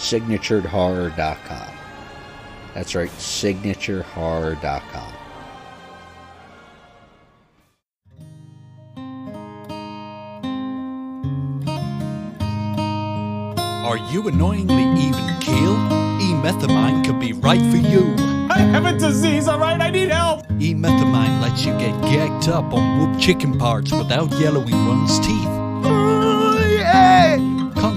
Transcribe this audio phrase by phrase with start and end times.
[0.00, 1.74] Signaturedhorror.com.
[2.72, 5.14] That's right, signaturedhorror.com.
[13.84, 15.76] Are you annoyingly even keel?
[16.20, 18.14] E-methamine could be right for you.
[18.48, 19.78] I have a disease, alright?
[19.80, 20.46] I need help!
[20.58, 25.69] E-methamine lets you get gagged up on whoop chicken parts without yellowing one's teeth.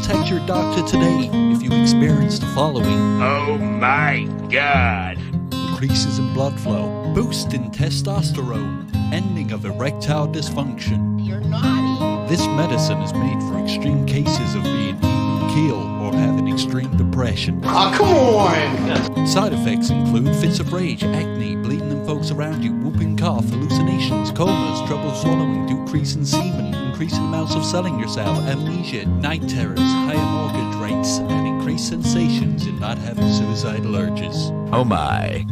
[0.04, 5.18] Contact your doctor today if you experience the following Oh my god!
[5.54, 11.26] increases in blood flow, boost in testosterone, ending of erectile dysfunction.
[11.26, 12.30] You're naughty.
[12.30, 17.60] This medicine is made for extreme cases of being even keel or having extreme depression.
[17.66, 19.28] Ah, come on!
[19.28, 24.32] Side effects include fits of rage, acne, bleeding in folks around you, whooping cough, hallucinations,
[24.32, 30.18] comas, trouble swallowing, decrease in semen, increasing amounts of selling yourself, amnesia, night terrors, higher
[30.18, 34.52] mortgage rates, and increased sensations in not having suicidal urges.
[34.72, 35.46] Oh my.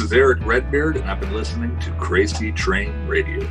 [0.00, 3.46] This is Eric Redbeard, and I've been listening to Crazy Train Radio.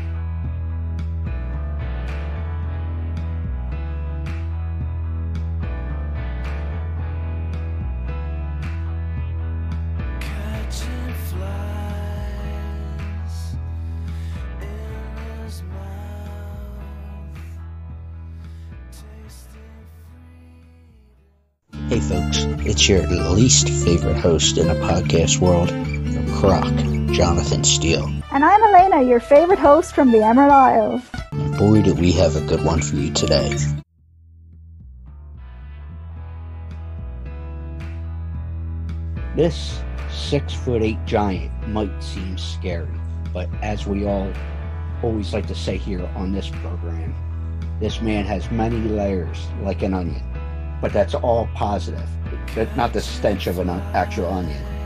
[21.89, 25.88] Hey folks, it's your least favorite host in the podcast world from
[26.39, 26.63] Croc,
[27.11, 28.05] Jonathan Steele.
[28.31, 31.01] And I'm Elena, your favorite host from the Emerald Isles.
[31.33, 33.57] And boy, do we have a good one for you today.
[39.35, 42.87] This six foot eight giant might seem scary,
[43.33, 44.31] but as we all
[45.03, 47.13] always like to say here on this program,
[47.81, 50.23] this man has many layers like an onion
[50.81, 52.07] but that's all positive.
[52.75, 54.78] Not the stench of an actual onion.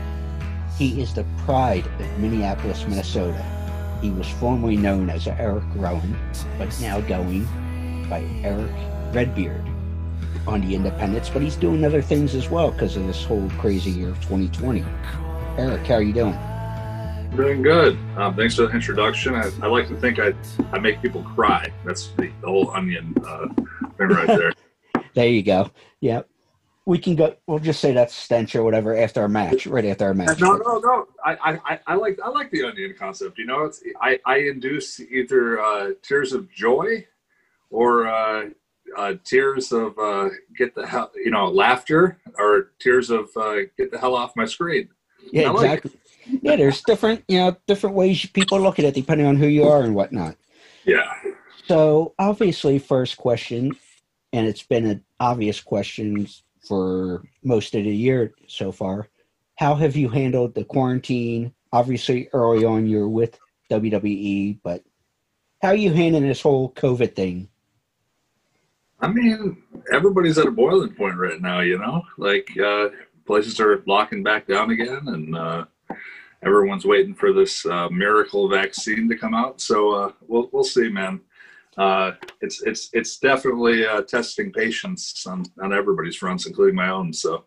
[0.76, 3.44] He is the pride of Minneapolis, Minnesota.
[4.02, 6.18] He was formerly known as Eric Rowan,
[6.58, 7.44] but now going
[8.10, 8.72] by Eric
[9.14, 9.64] Redbeard
[10.48, 11.30] on the Independents.
[11.30, 14.84] But he's doing other things as well because of this whole crazy year of 2020.
[15.56, 16.36] Eric, how are you doing?
[17.36, 17.96] Doing good.
[18.16, 19.34] Um, thanks for the introduction.
[19.34, 20.34] I, I, like to think I,
[20.72, 21.72] I make people cry.
[21.84, 23.46] That's the, the whole onion uh,
[23.96, 24.52] thing right there.
[25.14, 25.70] There you go.
[26.00, 26.22] Yeah.
[26.86, 27.34] We can go.
[27.46, 30.38] We'll just say that's stench or whatever after our match, right after our match.
[30.38, 31.06] No, no, no.
[31.24, 33.38] I, I, I like, I like the onion concept.
[33.38, 37.06] You know, it's I, I induce either uh, tears of joy,
[37.70, 38.50] or uh,
[38.98, 43.90] uh, tears of uh, get the hell, you know, laughter, or tears of uh, get
[43.90, 44.88] the hell off my screen.
[45.32, 45.92] Yeah, exactly.
[46.26, 49.46] Like yeah, there's different, you know, different ways people look at it depending on who
[49.46, 50.36] you are and whatnot.
[50.84, 51.12] Yeah.
[51.66, 53.72] So obviously, first question
[54.34, 56.26] and it's been an obvious question
[56.66, 59.08] for most of the year so far.
[59.56, 61.52] How have you handled the quarantine?
[61.72, 63.38] Obviously, early on you're with
[63.70, 64.82] WWE, but
[65.62, 67.48] how are you handling this whole COVID thing?
[69.00, 69.62] I mean,
[69.92, 71.60] everybody's at a boiling point right now.
[71.60, 72.88] You know, like uh,
[73.26, 75.64] places are locking back down again, and uh,
[76.42, 79.60] everyone's waiting for this uh, miracle vaccine to come out.
[79.60, 81.20] So uh, we'll we'll see, man
[81.78, 87.12] uh, it's it's it's definitely uh, testing patience on, on everybody's fronts, including my own.
[87.12, 87.44] So,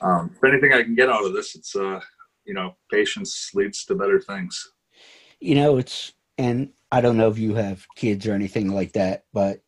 [0.00, 2.00] um, if anything I can get out of this, it's uh,
[2.44, 4.72] you know, patience leads to better things.
[5.40, 9.24] You know, it's and I don't know if you have kids or anything like that,
[9.32, 9.60] but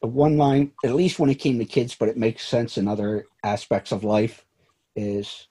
[0.00, 3.26] one line, at least when it came to kids, but it makes sense in other
[3.42, 4.44] aspects of life,
[4.96, 5.48] is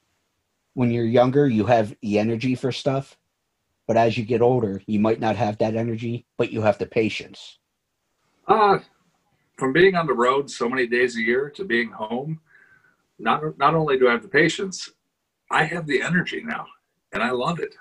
[0.74, 3.18] when you're younger, you have the energy for stuff.
[3.88, 6.86] But as you get older, you might not have that energy, but you have the
[6.86, 7.60] patience.
[8.48, 8.80] Uh,
[9.58, 12.40] from being on the road so many days a year to being home,
[13.20, 14.90] not not only do I have the patience,
[15.52, 16.66] I have the energy now,
[17.12, 17.76] and I love it.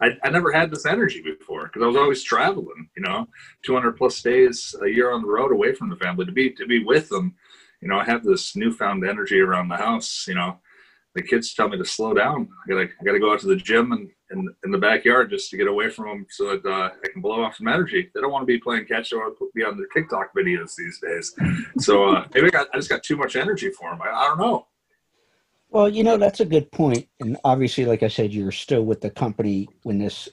[0.00, 2.88] I, I never had this energy before because I was always traveling.
[2.96, 3.28] You know,
[3.64, 6.66] 200 plus days a year on the road away from the family to be to
[6.66, 7.34] be with them.
[7.80, 10.26] You know, I have this newfound energy around the house.
[10.28, 10.58] You know,
[11.14, 12.48] the kids tell me to slow down.
[12.64, 15.50] I gotta I gotta go out to the gym and in, in the backyard just
[15.50, 18.10] to get away from them so that uh, I can blow off some energy.
[18.14, 19.10] They don't want to be playing catch.
[19.10, 21.34] They want to be on their TikTok videos these days.
[21.78, 24.02] So uh, maybe I, got, I just got too much energy for them.
[24.02, 24.66] I, I don't know.
[25.70, 27.08] Well, you know, that's a good point.
[27.20, 30.28] And obviously, like I said, you're still with the company when this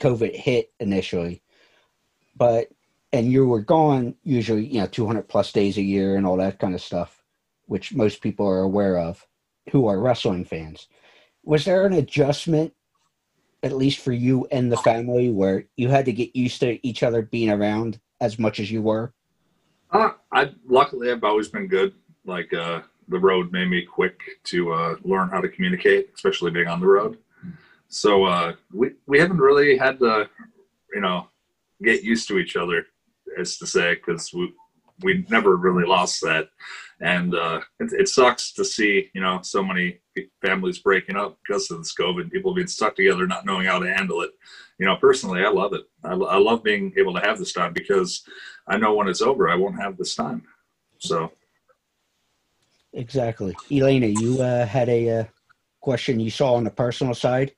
[0.00, 1.42] COVID hit initially.
[2.36, 2.68] But,
[3.12, 6.58] and you were gone usually, you know, 200 plus days a year and all that
[6.58, 7.22] kind of stuff,
[7.66, 9.26] which most people are aware of
[9.70, 10.88] who are wrestling fans.
[11.44, 12.72] Was there an adjustment
[13.62, 17.02] at least for you and the family, where you had to get used to each
[17.02, 19.12] other being around as much as you were?
[19.90, 21.94] Uh, I luckily I've always been good.
[22.24, 26.66] Like uh, the road made me quick to uh, learn how to communicate, especially being
[26.66, 27.18] on the road.
[27.88, 30.28] So uh, we we haven't really had to,
[30.94, 31.28] you know,
[31.82, 32.86] get used to each other,
[33.38, 34.52] as to say, because we
[35.02, 36.48] we never really lost that
[37.02, 39.98] and uh, it, it, sucks to see you know so many
[40.40, 43.92] families breaking up because of this COVID, people being stuck together, not knowing how to
[43.92, 44.30] handle it.
[44.78, 45.82] You know, personally, I love it.
[46.04, 48.22] I, I love being able to have this time because
[48.68, 50.44] I know when it's over, I won't have this time.
[50.98, 51.32] So,
[52.92, 55.24] exactly, Elena, you uh, had a uh,
[55.80, 57.52] question you saw on the personal side.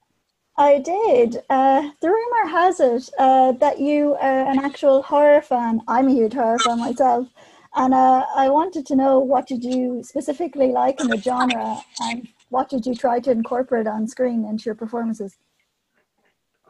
[0.57, 1.43] I did.
[1.51, 5.81] Uh, the rumor has it uh, that you are an actual horror fan.
[5.89, 7.29] I'm a huge horror fan myself.
[7.75, 12.29] And uh, I wanted to know what did you specifically like in the genre and
[12.51, 15.37] what did you try to incorporate on screen into your performances?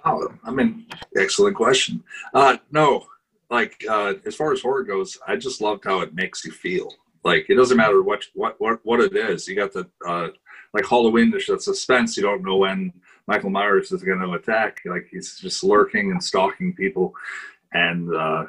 [0.06, 0.86] Oh, I mean,
[1.16, 2.02] excellent question.
[2.32, 3.06] Uh, no,
[3.50, 6.90] like uh, as far as horror goes, I just loved how it makes you feel.
[7.22, 9.46] Like it doesn't matter what what what, what it is.
[9.46, 10.28] You got the uh,
[10.72, 12.16] like Halloween, there's a suspense.
[12.16, 12.92] You don't know when
[13.26, 14.80] Michael Myers is going to attack.
[14.84, 17.14] Like he's just lurking and stalking people,
[17.72, 18.44] and uh,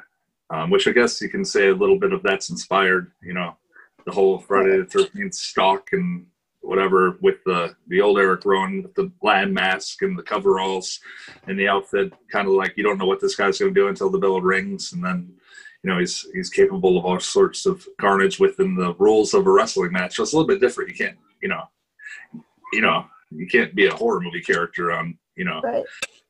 [0.50, 3.12] um, which I guess you can say a little bit of that's inspired.
[3.22, 3.56] You know,
[4.06, 6.26] the whole Friday the Thirteenth stalk and
[6.62, 11.00] whatever with the the old Eric Rowan with the lamb mask and the coveralls
[11.48, 13.88] and the outfit, kind of like you don't know what this guy's going to do
[13.88, 15.32] until the bell rings, and then
[15.84, 19.52] you know he's he's capable of all sorts of carnage within the rules of a
[19.52, 20.16] wrestling match.
[20.16, 20.90] So it's a little bit different.
[20.90, 21.64] You can't you know
[22.74, 25.84] you know you can't be a horror movie character on you know Right.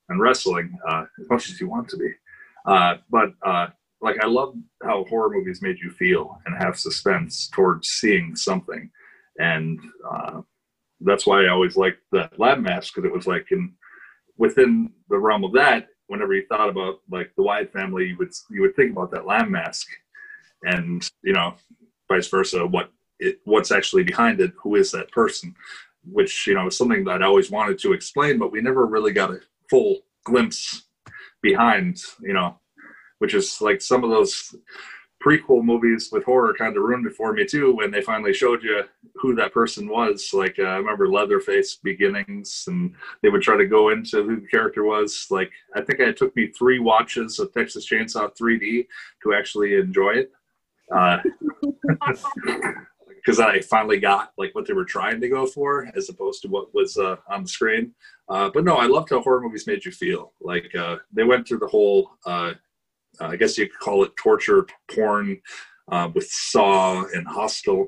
[0.10, 2.12] on wrestling uh, as much as you want to be.
[2.66, 3.68] Uh, but uh,
[4.02, 8.90] like I love how horror movies made you feel and have suspense towards seeing something,
[9.40, 10.42] and uh,
[11.02, 13.74] that's why I always liked that lamb mask because it was like in
[14.38, 15.88] within the realm of that.
[16.08, 19.26] Whenever you thought about like the Wyatt family, you would you would think about that
[19.26, 19.88] lamb mask,
[20.64, 21.56] and you know,
[22.08, 22.66] vice versa.
[22.66, 24.54] What it what's actually behind it?
[24.62, 25.56] Who is that person?
[26.12, 29.12] Which you know is something that I always wanted to explain, but we never really
[29.12, 30.84] got a full glimpse
[31.42, 32.02] behind.
[32.22, 32.60] You know,
[33.20, 34.56] which is like some of those
[35.26, 38.62] prequel movies with horror kind of ruined it for me too when they finally showed
[38.62, 38.84] you
[39.16, 42.94] who that person was like uh, i remember leatherface beginnings and
[43.24, 46.36] they would try to go into who the character was like i think it took
[46.36, 48.86] me three watches of texas chainsaw 3d
[49.24, 50.32] to actually enjoy it
[53.26, 56.48] because i finally got like what they were trying to go for as opposed to
[56.48, 57.92] what was uh, on the screen
[58.30, 61.48] uh, but no i loved how horror movies made you feel like uh, they went
[61.48, 62.54] through the whole uh,
[63.20, 65.40] I guess you could call it torture porn
[65.92, 67.88] uh, with Saw and Hostel.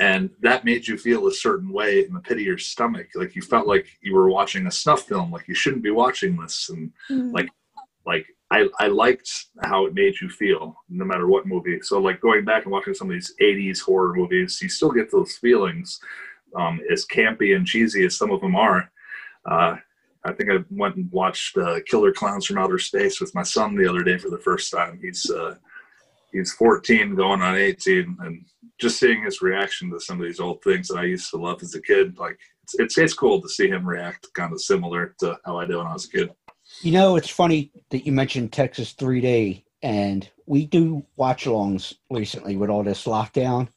[0.00, 3.08] And that made you feel a certain way in the pit of your stomach.
[3.14, 6.36] Like you felt like you were watching a snuff film, like you shouldn't be watching
[6.36, 6.68] this.
[6.70, 7.32] And Mm.
[7.32, 7.48] like,
[8.06, 11.80] like I, I liked how it made you feel no matter what movie.
[11.80, 15.10] So like going back and watching some of these 80s horror movies, you still get
[15.10, 15.98] those feelings
[16.54, 18.90] um, as campy and cheesy as some of them are.
[19.50, 19.76] Uh,
[20.24, 23.74] I think I went and watched uh, Killer Clowns from Outer Space with my son
[23.74, 25.00] the other day for the first time.
[25.02, 25.56] He's uh,
[26.30, 28.44] he's 14, going on 18, and
[28.78, 31.62] just seeing his reaction to some of these old things that I used to love
[31.62, 35.16] as a kid, like it's it's, it's cool to see him react kind of similar
[35.20, 36.30] to how I did when I was a kid.
[36.82, 42.56] You know, it's funny that you mentioned Texas 3D, and we do watch alongs recently
[42.56, 43.68] with all this lockdown.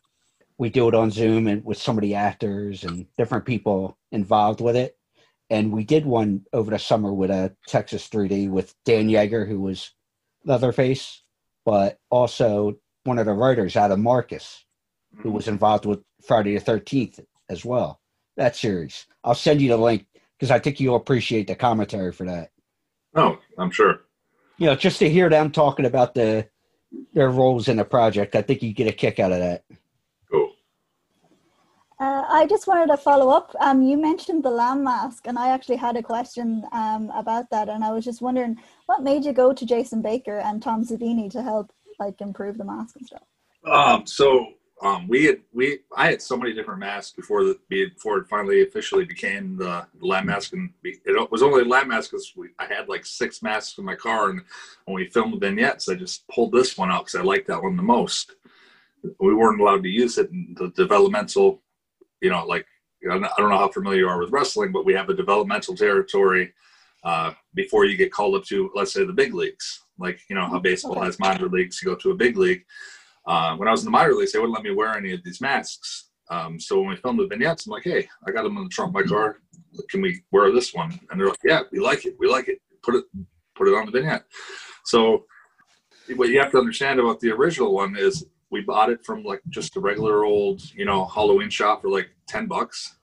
[0.58, 4.60] We do it on Zoom and with some of the actors and different people involved
[4.60, 4.98] with it.
[5.52, 9.62] And we did one over the summer with a Texas 3D with Dan Yeager, who
[9.62, 9.92] was
[10.44, 11.22] Leatherface,
[11.64, 14.66] but also one of the writers of Marcus,
[15.18, 18.02] who was involved with Friday the 13th as well.
[18.36, 19.06] That series.
[19.24, 20.08] I'll send you the link
[20.40, 22.50] because I think you'll appreciate the commentary for that.
[23.16, 24.02] Oh, I'm sure.
[24.58, 26.48] You know, just to hear them talking about the
[27.14, 29.64] their roles in the project, I think you get a kick out of that.
[30.32, 30.52] Cool.
[32.00, 33.54] Uh, I just wanted to follow up.
[33.60, 37.68] Um, you mentioned the lamb mask, and I actually had a question um, about that.
[37.68, 41.30] And I was just wondering, what made you go to Jason Baker and Tom Savini
[41.32, 43.24] to help like improve the mask and stuff?
[43.70, 48.18] Um, so um, we had we I had so many different masks before the before
[48.18, 52.66] it finally officially became the lamb mask, and it was only lamb mask because I
[52.66, 54.42] had like six masks in my car, and
[54.86, 57.64] when we filmed the vignettes, I just pulled this one out because I liked that
[57.64, 58.36] one the most.
[59.20, 61.62] We weren't allowed to use it in the developmental,
[62.22, 62.66] you know, like
[63.10, 65.14] I don't I don't know how familiar you are with wrestling, but we have a
[65.14, 66.54] developmental territory
[67.06, 69.84] uh, before you get called up to, let's say, the big leagues.
[69.98, 72.66] Like you know how baseball has minor leagues, you go to a big league.
[73.28, 75.24] Uh, when I was in the minor leagues, they wouldn't let me wear any of
[75.24, 76.10] these masks.
[76.30, 78.70] Um, so when we filmed the vignettes, I'm like, hey, I got them in the
[78.70, 79.38] trunk of my car.
[79.90, 81.00] Can we wear this one?
[81.10, 82.16] And they're like, yeah, we like it.
[82.20, 82.60] We like it.
[82.84, 83.06] Put it,
[83.56, 84.26] put it on the vignette.
[84.86, 85.26] So
[86.16, 89.42] what you have to understand about the original one is we bought it from like
[89.50, 92.98] just a regular old, you know, Halloween shop for like 10 bucks.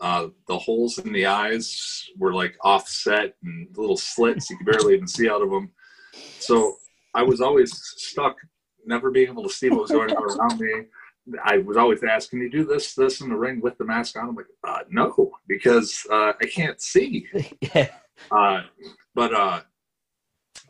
[0.00, 4.50] Uh, the holes in the eyes were like offset and little slits.
[4.50, 5.70] You could barely even see out of them.
[6.38, 6.76] So
[7.14, 8.36] I was always stuck
[8.86, 10.86] never being able to see what was going on around me.
[11.44, 14.16] I was always asked, "Can you do this, this in the ring with the mask
[14.16, 17.28] on?" I'm like, uh, "No, because uh, I can't see."
[18.30, 18.62] uh,
[19.14, 19.60] but uh,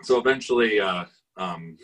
[0.02, 1.04] so eventually, uh,
[1.36, 1.78] um,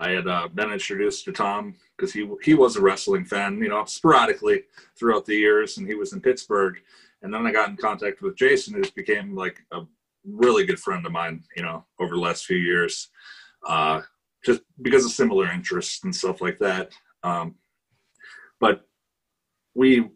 [0.00, 3.68] I had uh, been introduced to Tom because he he was a wrestling fan, you
[3.68, 4.64] know, sporadically
[4.98, 6.78] throughout the years, and he was in Pittsburgh.
[7.22, 9.82] And then I got in contact with Jason, who's became like a
[10.24, 13.08] really good friend of mine, you know, over the last few years.
[13.66, 14.02] Uh,
[14.46, 16.86] just because of similar interests and stuff like that.
[17.22, 17.56] Um,
[18.60, 18.76] but
[19.74, 20.08] we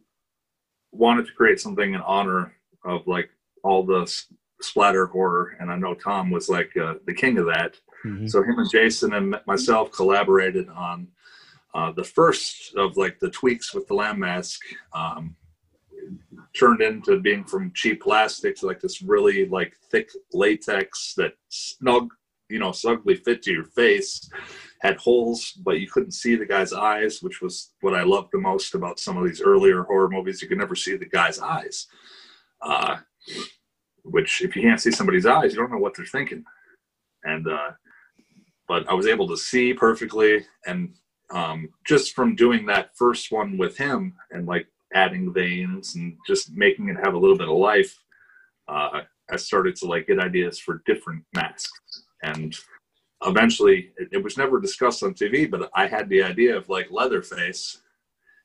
[0.92, 2.42] wanted to create something in honor
[2.84, 3.28] of like
[3.62, 4.02] all the
[4.62, 7.72] splatter horror, and I know Tom was like uh, the king of that.
[8.28, 11.08] So him and Jason and myself collaborated on
[11.72, 14.60] Uh, the first of like the tweaks with the lamb mask
[14.92, 15.37] um,
[16.58, 22.06] turned into being from cheap plastic to like this really like thick latex that snug,
[22.50, 24.28] you know, snugly fit to your face.
[24.80, 28.38] Had holes, but you couldn't see the guy's eyes, which was what I loved the
[28.38, 30.40] most about some of these earlier horror movies.
[30.40, 31.87] You could never see the guy's eyes.
[32.62, 32.97] Uh,
[34.04, 36.45] which, if you can't see somebody's eyes, you don't know what they're thinking.
[37.25, 37.73] And uh,
[38.69, 40.95] but I was able to see perfectly, and
[41.33, 46.52] um, just from doing that first one with him and like adding veins and just
[46.52, 47.95] making it have a little bit of life,
[48.69, 52.00] uh, I started to like get ideas for different masks.
[52.23, 52.57] And
[53.25, 56.91] eventually, it, it was never discussed on TV, but I had the idea of like
[56.91, 57.79] Leatherface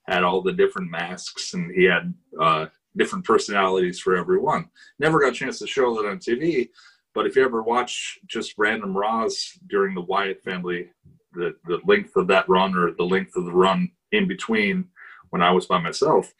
[0.08, 4.70] had all the different masks and he had uh, different personalities for everyone.
[5.00, 6.70] Never got a chance to show that on TV,
[7.14, 10.90] but if you ever watch just random Raws during the Wyatt family,
[11.34, 14.88] the, the length of that run or the length of the run in between
[15.30, 16.32] when I was by myself,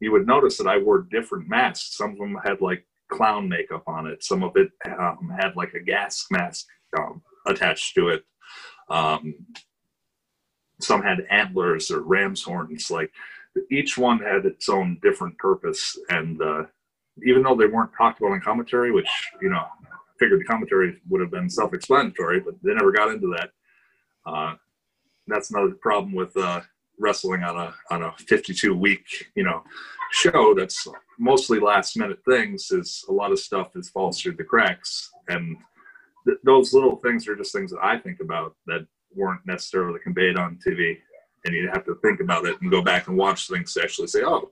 [0.00, 1.96] you would notice that I wore different masks.
[1.96, 4.22] Some of them had like clown makeup on it.
[4.22, 6.66] Some of it um, had like a gas mask
[6.98, 8.24] um, attached to it.
[8.88, 9.34] Um,
[10.80, 12.90] some had antlers or ram's horns.
[12.90, 13.10] Like
[13.70, 15.96] each one had its own different purpose.
[16.08, 16.64] And uh,
[17.24, 19.08] even though they weren't talked about in commentary, which,
[19.40, 23.10] you know, I figured the commentary would have been self explanatory, but they never got
[23.10, 23.50] into that.
[24.26, 24.54] Uh,
[25.26, 26.60] that's another problem with uh,
[26.98, 29.62] wrestling on a on a 52 week you know
[30.12, 30.86] show that's
[31.18, 35.10] mostly last minute things is a lot of stuff is falls through the cracks.
[35.28, 35.56] And
[36.26, 40.36] th- those little things are just things that i think about that weren't necessarily conveyed
[40.36, 40.98] on tv
[41.44, 44.08] and you have to think about it and go back and watch things to actually
[44.08, 44.50] say oh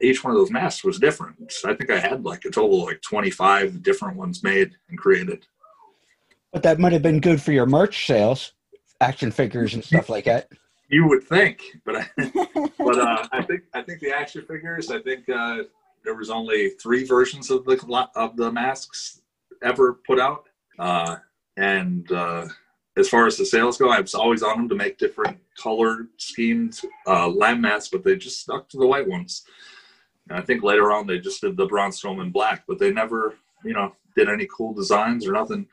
[0.00, 1.36] each one of those masks was different.
[1.64, 5.46] I think i had like a total like 25 different ones made and created.
[6.52, 8.52] But that might have been good for your merch sales
[9.00, 10.48] action figures and stuff like that
[10.92, 12.10] you would think, but I,
[12.78, 14.90] but uh, I think I think the action figures.
[14.90, 15.64] I think uh,
[16.04, 19.22] there was only three versions of the of the masks
[19.62, 21.16] ever put out, uh,
[21.56, 22.46] and uh,
[22.98, 26.08] as far as the sales go, I was always on them to make different color
[26.18, 29.44] schemed uh, lamb masks, but they just stuck to the white ones.
[30.28, 32.92] And I think later on they just did the bronze Braun Strowman black, but they
[32.92, 35.66] never, you know, did any cool designs or nothing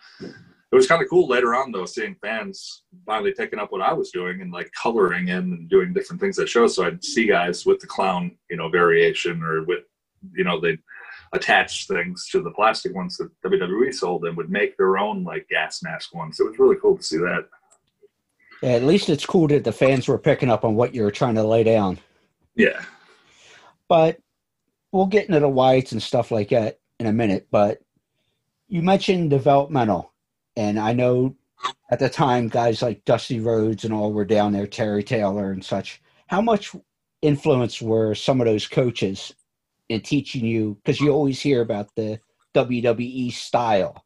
[0.72, 3.92] it was kind of cool later on though seeing fans finally picking up what I
[3.92, 6.76] was doing and like coloring in and doing different things at shows.
[6.76, 9.84] So I'd see guys with the clown, you know, variation or with,
[10.34, 10.78] you know, they
[11.34, 15.48] attach things to the plastic ones that WWE sold and would make their own like
[15.50, 16.40] gas mask ones.
[16.40, 17.48] It was really cool to see that.
[18.62, 21.12] Yeah, at least it's cool that the fans were picking up on what you were
[21.12, 21.98] trying to lay down.
[22.56, 22.82] Yeah.
[23.88, 24.20] But
[24.92, 27.48] we'll get into the whites and stuff like that in a minute.
[27.50, 27.80] But
[28.68, 30.09] you mentioned developmental
[30.60, 31.38] and I know
[31.90, 35.64] at the time guys like Dusty Rhodes and all were down there, Terry Taylor and
[35.64, 36.02] such.
[36.28, 36.76] How much
[37.22, 39.34] influence were some of those coaches
[39.88, 40.78] in teaching you?
[40.84, 42.20] Because you always hear about the
[42.54, 44.04] WWE style.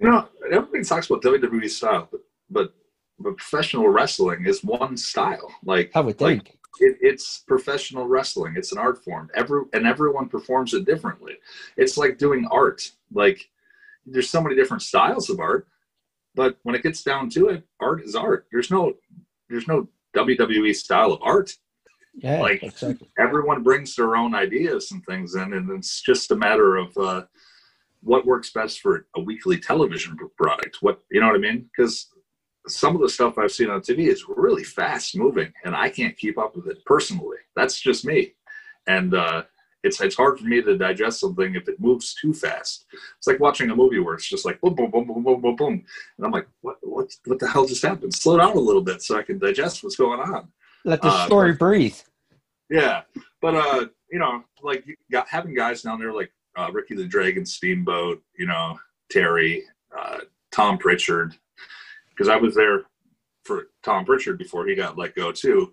[0.00, 2.74] You know, everybody talks about WWE style, but but,
[3.18, 5.52] but professional wrestling is one style.
[5.62, 6.44] Like I would think.
[6.44, 8.54] Like, it, it's professional wrestling.
[8.56, 9.28] It's an art form.
[9.34, 11.34] Every and everyone performs it differently.
[11.76, 12.90] It's like doing art.
[13.12, 13.50] Like
[14.10, 15.66] there's so many different styles of art,
[16.34, 18.46] but when it gets down to it, art is art.
[18.52, 18.94] There's no
[19.48, 21.52] there's no WWE style of art.
[22.14, 23.08] Yeah, like exactly.
[23.18, 27.22] everyone brings their own ideas and things in, and it's just a matter of uh,
[28.02, 30.78] what works best for a weekly television product.
[30.80, 31.68] What you know what I mean?
[31.76, 32.08] Because
[32.66, 36.16] some of the stuff I've seen on TV is really fast moving, and I can't
[36.16, 37.38] keep up with it personally.
[37.54, 38.34] That's just me,
[38.86, 39.44] and uh,
[39.84, 42.86] it's it's hard for me to digest something if it moves too fast.
[43.16, 45.56] It's like watching a movie where it's just like boom, boom, boom, boom, boom, boom,
[45.56, 45.84] boom,
[46.16, 48.14] and I'm like, what, what, what the hell just happened?
[48.14, 50.48] Slow down a little bit so I can digest what's going on.
[50.84, 51.96] Let the uh, story but, breathe.
[52.70, 53.02] Yeah,
[53.40, 57.06] but uh, you know, like you got having guys down there like uh, Ricky the
[57.06, 58.78] Dragon Steamboat, you know,
[59.10, 59.64] Terry,
[59.96, 60.18] uh,
[60.50, 61.36] Tom Pritchard,
[62.10, 62.82] because I was there
[63.44, 65.72] for Tom Pritchard before he got let go too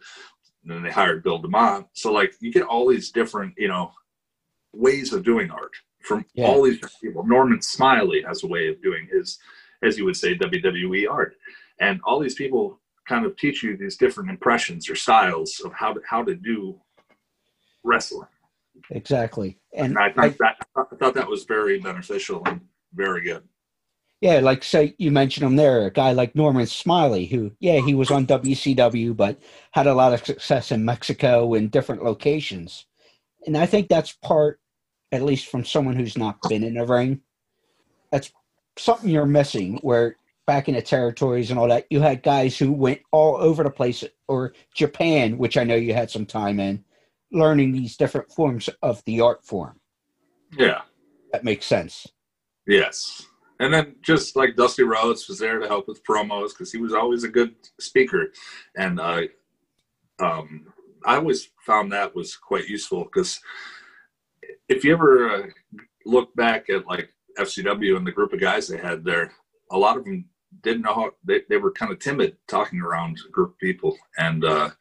[0.65, 1.85] and then they hired Bill DeMott.
[1.93, 3.91] So like you get all these different, you know,
[4.73, 6.47] ways of doing art from yeah.
[6.47, 7.25] all these people.
[7.25, 9.37] Norman Smiley has a way of doing his,
[9.83, 11.35] as you would say, WWE art,
[11.79, 15.93] and all these people kind of teach you these different impressions or styles of how
[15.93, 16.79] to how to do
[17.83, 18.27] wrestling.
[18.89, 22.61] Exactly, and, and I, I, that, I thought that was very beneficial and
[22.93, 23.43] very good.
[24.21, 27.93] Yeah, like say you mentioned him there, a guy like Norman Smiley, who yeah, he
[27.93, 29.39] was on WCW, but
[29.71, 32.85] had a lot of success in Mexico and different locations.
[33.45, 34.59] And I think that's part,
[35.11, 37.21] at least from someone who's not been in a ring,
[38.11, 38.31] that's
[38.77, 39.79] something you're missing.
[39.81, 40.15] Where
[40.47, 43.69] back in the territories and all that, you had guys who went all over the
[43.69, 46.83] place, or Japan, which I know you had some time in,
[47.31, 49.79] learning these different forms of the art form.
[50.57, 50.81] Yeah.
[51.31, 52.07] That makes sense.
[52.65, 53.27] Yes.
[53.59, 56.93] And then just like Dusty Rhodes was there to help with promos because he was
[56.93, 58.31] always a good speaker.
[58.75, 59.21] And uh,
[60.19, 60.67] um,
[61.05, 63.39] I always found that was quite useful because
[64.67, 65.43] if you ever uh,
[66.05, 69.31] look back at like FCW and the group of guys they had there,
[69.71, 70.25] a lot of them
[70.61, 73.97] didn't know how they, they were kind of timid talking around a group of people.
[74.17, 74.71] And uh,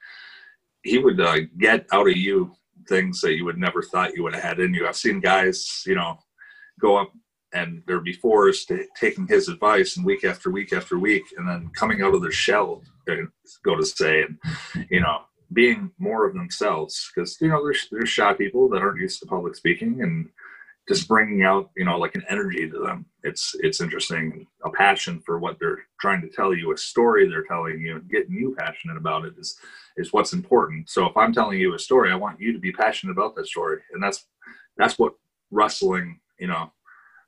[0.83, 2.55] he would uh, get out of you
[2.89, 4.87] things that you would never thought you would have had in you.
[4.87, 6.19] I've seen guys, you know,
[6.81, 7.13] go up
[7.55, 8.53] and they're before
[8.97, 12.31] taking his advice and week after week after week and then coming out of their
[12.31, 12.83] shell
[13.65, 14.39] go to say and
[14.91, 15.21] you know
[15.53, 19.27] being more of themselves because you know there's there's shy people that aren't used to
[19.27, 20.29] public speaking and
[20.89, 23.07] just bringing out you know like an energy to them.
[23.23, 24.47] It's it's interesting.
[24.65, 28.11] A passion for what they're trying to tell you a story they're telling you and
[28.11, 29.57] getting you passionate about it is
[29.97, 30.91] is what's important.
[30.91, 33.47] So if i'm telling you a story i want you to be passionate about that
[33.47, 33.81] story.
[33.93, 34.27] And that's
[34.77, 35.15] that's what
[35.51, 36.73] wrestling you know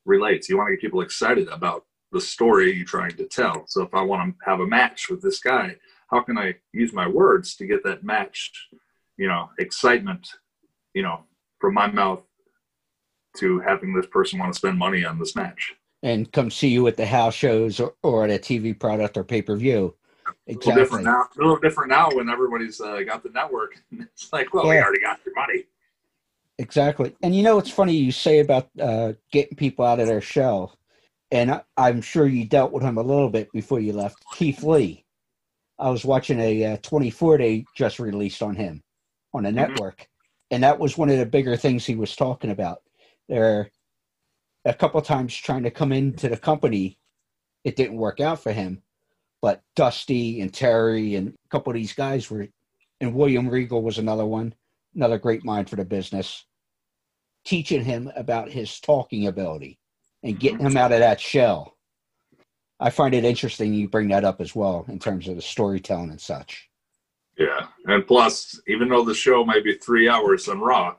[0.07, 0.49] relates.
[0.49, 3.65] You want to get people excited about the story you're trying to tell.
[3.67, 5.77] So if I want to have a match with this guy,
[6.09, 8.53] how can I use my words to get that match,
[9.17, 10.29] you know, excitement,
[10.95, 11.25] you know,
[11.61, 12.23] from my mouth
[13.39, 15.75] to having this person want to spend money on this match.
[16.03, 19.25] And come see you at the house shows or, or at a TV product or
[19.25, 19.95] pay per view.
[20.47, 20.73] Exactly.
[20.73, 21.23] A little different now.
[21.23, 23.83] A little different now when everybody's uh, got the network.
[23.93, 24.71] it's like, well, yeah.
[24.71, 25.65] we already got your money.
[26.59, 27.15] Exactly.
[27.23, 30.77] And you know, it's funny you say about uh, getting people out of their shell.
[31.31, 34.25] And I, I'm sure you dealt with him a little bit before you left.
[34.35, 35.05] Keith Lee.
[35.79, 38.83] I was watching a uh, 24 day just released on him
[39.35, 39.59] on a mm-hmm.
[39.59, 40.09] network.
[40.51, 42.79] And that was one of the bigger things he was talking about.
[43.29, 43.71] There,
[44.65, 46.99] a couple times trying to come into the company,
[47.65, 48.83] it didn't work out for him.
[49.43, 52.49] But Dusty and Terry and a couple of these guys were,
[53.01, 54.55] and William Regal was another one
[54.97, 56.45] another great mind for the business,
[57.45, 59.79] teaching him about his talking ability
[60.23, 61.77] and getting him out of that shell.
[62.81, 66.11] I find it interesting you bring that up as well in terms of the storytelling
[66.11, 66.69] and such.
[67.39, 67.69] Yeah.
[67.87, 70.97] And plus, even though the show might be three hours on Raw,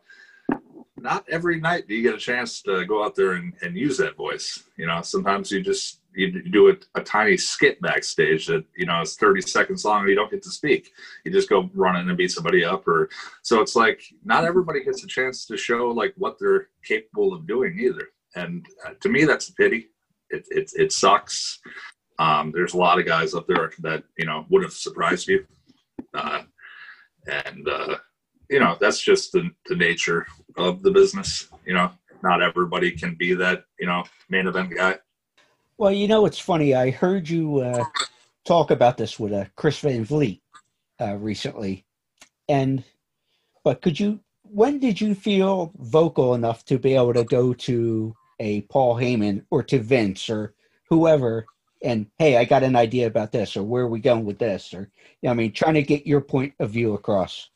[0.99, 3.97] not every night do you get a chance to go out there and, and use
[3.97, 4.63] that voice.
[4.77, 9.01] You know, sometimes you just you do a, a, tiny skit backstage that you know
[9.01, 10.91] is 30 seconds long and you don't get to speak.
[11.23, 13.09] You just go run in and beat somebody up or
[13.43, 17.47] so it's like not everybody gets a chance to show like what they're capable of
[17.47, 18.07] doing either.
[18.35, 19.89] And uh, to me that's a pity.
[20.29, 21.59] It, it, it sucks.
[22.19, 25.45] Um, there's a lot of guys up there that you know would have surprised you.
[26.13, 26.43] Uh,
[27.27, 27.95] and uh,
[28.49, 30.25] you know that's just the, the nature
[30.57, 31.47] of the business.
[31.65, 31.91] You know
[32.23, 34.97] not everybody can be that you know main event guy
[35.77, 36.73] well, you know, it's funny.
[36.73, 37.83] I heard you uh,
[38.45, 40.39] talk about this with uh, Chris Van Vliet
[40.99, 41.85] uh, recently,
[42.49, 42.83] and
[43.63, 44.19] but could you?
[44.43, 49.43] When did you feel vocal enough to be able to go to a Paul Heyman
[49.49, 50.53] or to Vince or
[50.89, 51.45] whoever
[51.81, 54.73] and hey, I got an idea about this, or where are we going with this,
[54.73, 54.89] or
[55.21, 57.49] you know, I mean, trying to get your point of view across.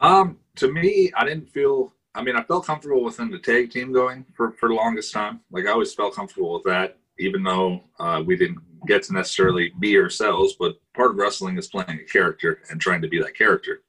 [0.00, 3.92] Um, to me, I didn't feel I mean, I felt comfortable within the tag team
[3.92, 5.40] going for, for the longest time.
[5.50, 9.72] Like I always felt comfortable with that, even though uh, we didn't get to necessarily
[9.80, 10.54] be ourselves.
[10.58, 13.82] But part of wrestling is playing a character and trying to be that character.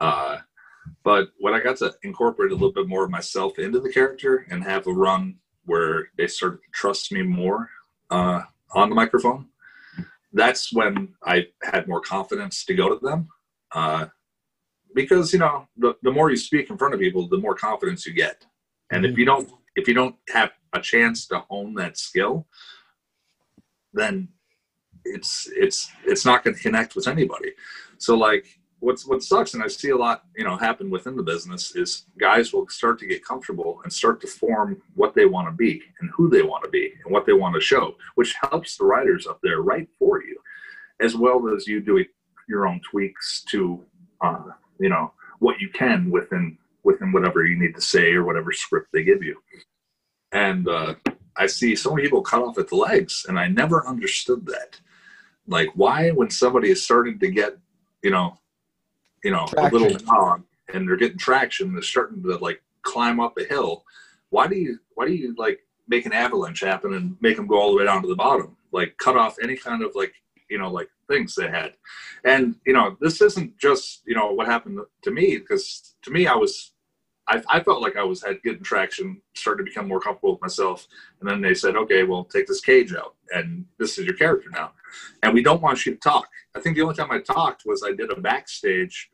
[0.00, 0.38] Uh,
[1.02, 4.46] but when I got to incorporate a little bit more of myself into the character
[4.50, 7.70] and have a run where they started to trust me more
[8.10, 8.42] uh,
[8.74, 9.48] on the microphone,
[10.34, 13.28] that's when I had more confidence to go to them.
[13.72, 14.06] Uh,
[14.94, 18.06] because you know the, the more you speak in front of people the more confidence
[18.06, 18.46] you get
[18.90, 19.12] and mm-hmm.
[19.12, 22.46] if you don't if you don't have a chance to hone that skill
[23.92, 24.28] then
[25.04, 27.52] it's it's it's not going to connect with anybody
[27.98, 31.22] so like what's what sucks and i see a lot you know happen within the
[31.22, 35.46] business is guys will start to get comfortable and start to form what they want
[35.46, 38.34] to be and who they want to be and what they want to show which
[38.50, 40.36] helps the writers up there write for you
[41.00, 42.06] as well as you doing
[42.48, 43.82] your own tweaks to
[44.22, 48.52] uh, you know what you can within within whatever you need to say or whatever
[48.52, 49.40] script they give you.
[50.32, 50.94] And uh,
[51.36, 54.80] I see so many people cut off at the legs, and I never understood that.
[55.46, 57.56] Like, why when somebody is starting to get,
[58.02, 58.38] you know,
[59.22, 59.80] you know, traction.
[59.80, 63.84] a little dog and they're getting traction, they're starting to like climb up a hill.
[64.30, 67.60] Why do you why do you like make an avalanche happen and make them go
[67.60, 68.56] all the way down to the bottom?
[68.72, 70.14] Like, cut off any kind of like
[70.50, 71.72] you know like things they had
[72.24, 76.26] and you know this isn't just you know what happened to me because to me
[76.26, 76.72] i was
[77.26, 80.42] I, I felt like I was had getting traction, started to become more comfortable with
[80.42, 80.86] myself.
[81.20, 84.50] And then they said, okay, well, take this cage out, and this is your character
[84.50, 84.72] now.
[85.22, 86.28] And we don't want you to talk.
[86.54, 89.10] I think the only time I talked was I did a backstage,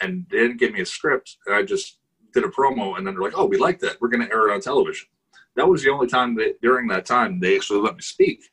[0.00, 1.98] and they didn't give me a script, and I just
[2.32, 4.00] did a promo, and then they're like, oh, we like that.
[4.00, 5.08] We're going to air it on television.
[5.56, 8.44] That was the only time that during that time they actually let me speak.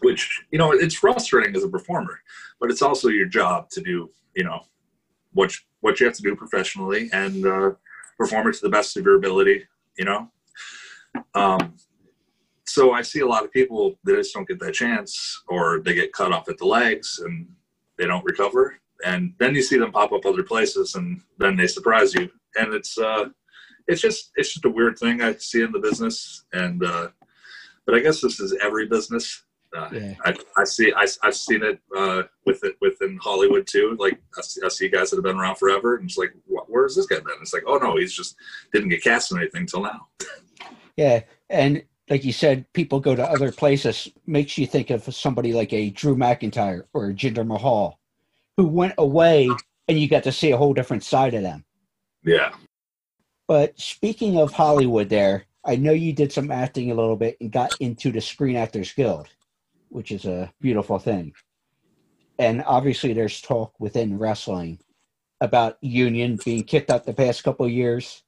[0.00, 2.20] Which you know, it's frustrating as a performer,
[2.60, 4.10] but it's also your job to do.
[4.34, 4.60] You know,
[5.32, 7.70] what what you have to do professionally and uh,
[8.18, 9.64] perform it to the best of your ability.
[9.98, 10.30] You know,
[11.34, 11.76] um,
[12.64, 15.94] so I see a lot of people that just don't get that chance, or they
[15.94, 17.46] get cut off at the legs and
[17.98, 21.66] they don't recover, and then you see them pop up other places, and then they
[21.66, 23.26] surprise you, and it's uh,
[23.86, 27.08] it's just it's just a weird thing I see in the business, and uh,
[27.86, 29.43] but I guess this is every business.
[29.74, 30.14] Uh, yeah.
[30.24, 33.96] I, I see I, I've seen it uh, with it within Hollywood too.
[33.98, 36.94] Like I see, I see, guys that have been around forever, and it's like, where's
[36.94, 37.34] this guy been?
[37.40, 38.36] It's like, oh no, he's just
[38.72, 40.08] didn't get cast in anything till now.
[40.96, 44.08] Yeah, and like you said, people go to other places.
[44.28, 47.98] Makes you think of somebody like a Drew McIntyre or a Jinder Mahal,
[48.56, 49.50] who went away,
[49.88, 51.64] and you got to see a whole different side of them.
[52.22, 52.54] Yeah.
[53.48, 57.50] But speaking of Hollywood, there, I know you did some acting a little bit and
[57.50, 59.28] got into the Screen Actors Guild
[59.94, 61.32] which is a beautiful thing.
[62.40, 64.80] And obviously, there's talk within wrestling
[65.40, 68.24] about union being kicked out the past couple years.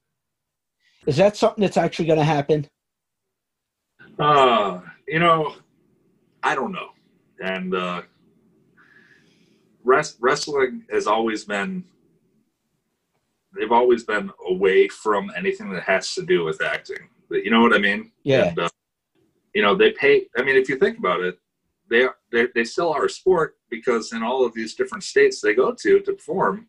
[1.05, 2.67] Is that something that's actually going to happen?
[4.17, 5.55] Uh, you know,
[6.41, 6.89] I don't know.
[7.41, 8.03] And uh,
[9.83, 11.83] rest, wrestling has always been,
[13.57, 17.09] they've always been away from anything that has to do with acting.
[17.29, 18.11] You know what I mean?
[18.23, 18.45] Yeah.
[18.45, 18.69] And, uh,
[19.53, 21.37] you know, they pay, I mean, if you think about it,
[21.89, 25.53] they, they they still are a sport because in all of these different states they
[25.53, 26.67] go to to perform,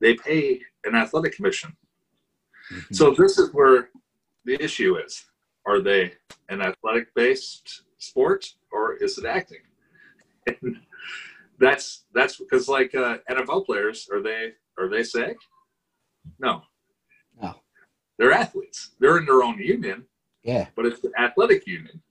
[0.00, 1.76] they pay an athletic commission.
[2.72, 2.94] Mm-hmm.
[2.94, 3.90] So this is where
[4.44, 5.24] the issue is:
[5.66, 6.12] Are they
[6.48, 9.58] an athletic based sport or is it acting?
[10.46, 10.80] And
[11.58, 15.36] that's that's because like uh, NFL players are they are they SAG?
[16.38, 16.62] No,
[17.40, 17.54] no,
[18.18, 18.92] they're athletes.
[18.98, 20.06] They're in their own union.
[20.42, 22.02] Yeah, but it's an athletic union.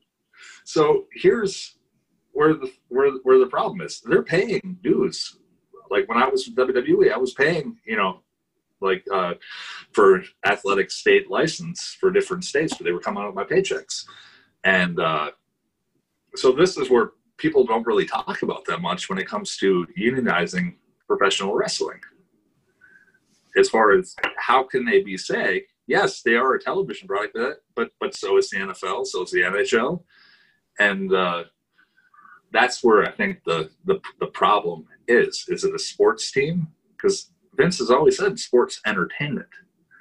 [0.63, 1.78] So here's
[2.31, 4.01] where the where where the problem is.
[4.01, 5.37] They're paying dues.
[5.89, 8.21] Like when I was WWE, I was paying, you know,
[8.81, 9.33] like uh,
[9.91, 14.05] for athletic state license for different states, but they were coming out of my paychecks.
[14.63, 15.31] And uh,
[16.35, 19.87] so this is where people don't really talk about that much when it comes to
[19.97, 20.75] unionizing
[21.07, 21.99] professional wrestling.
[23.57, 27.37] As far as how can they be say, yes, they are a television product,
[27.75, 30.03] but but so is the NFL, so is the NHL,
[30.77, 31.43] and uh,
[32.51, 35.45] that's where I think the the, the problem is.
[35.47, 36.67] Is it a sports team?
[36.95, 39.47] Because Vince has always said sports entertainment.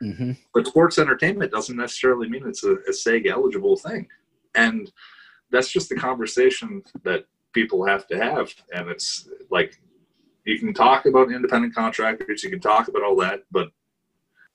[0.03, 0.33] Mm-hmm.
[0.55, 4.07] But sports entertainment doesn't necessarily mean it's a, a SAG eligible thing.
[4.55, 4.91] And
[5.51, 8.53] that's just the conversation that people have to have.
[8.73, 9.81] And it's like
[10.45, 13.69] you can talk about independent contractors, you can talk about all that, but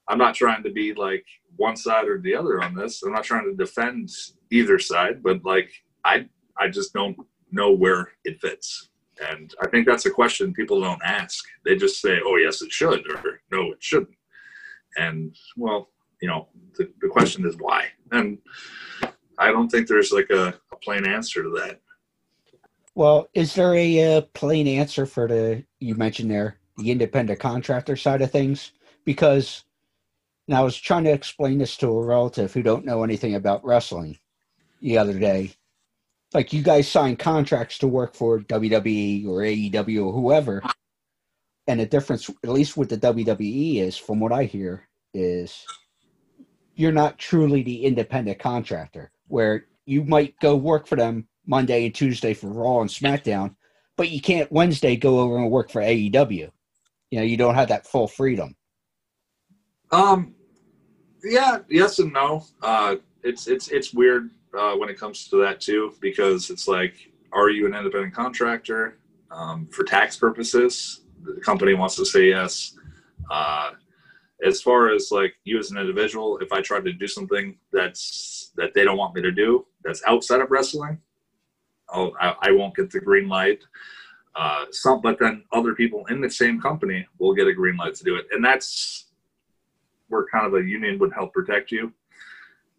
[0.08, 1.26] I'm not trying to be like
[1.56, 3.04] one side or the other on this.
[3.04, 4.10] I'm not trying to defend
[4.52, 5.72] either side, but like
[6.04, 6.28] I
[6.58, 7.18] I just don't
[7.54, 8.90] know where it fits.
[9.30, 11.46] And I think that's a question people don't ask.
[11.64, 14.18] They just say, oh, yes, it should, or no, it shouldn't.
[14.98, 15.90] And, well,
[16.22, 17.88] you know, the, the question is why.
[18.12, 18.40] And
[19.38, 21.80] I don't think there's like a, a plain answer to that.
[22.96, 27.96] Well, is there a, uh, plain answer for the, you mentioned there, the independent contractor
[27.96, 28.72] side of things?
[29.06, 29.64] Because
[30.48, 33.64] now I was trying to explain this to a relative who don't know anything about
[33.64, 34.18] wrestling
[34.82, 35.54] the other day
[36.34, 40.64] like you guys sign contracts to work for WWE or AEW or whoever.
[41.68, 45.66] And the difference, at least with the WWE, is from what I hear, is
[46.76, 51.96] you're not truly the independent contractor where you might go work for them Monday and
[51.96, 53.56] Tuesday for Raw and SmackDown,
[53.96, 56.52] but you can't Wednesday go over and work for AEW.
[57.12, 58.56] You know, you don't have that full freedom.
[59.92, 60.34] Um,
[61.24, 62.46] yeah, yes and no.
[62.62, 67.12] Uh, it's it's it's weird uh, when it comes to that too, because it's like,
[67.32, 69.00] are you an independent contractor
[69.32, 71.02] um, for tax purposes?
[71.24, 72.76] The company wants to say yes.
[73.30, 73.72] Uh,
[74.46, 78.52] as far as like you as an individual, if I try to do something that's
[78.56, 81.00] that they don't want me to do, that's outside of wrestling,
[81.90, 83.64] I'll, I, I won't get the green light.
[84.36, 87.96] Uh, some, but then other people in the same company will get a green light
[87.96, 89.06] to do it, and that's
[90.10, 91.94] where kind of a union would help protect you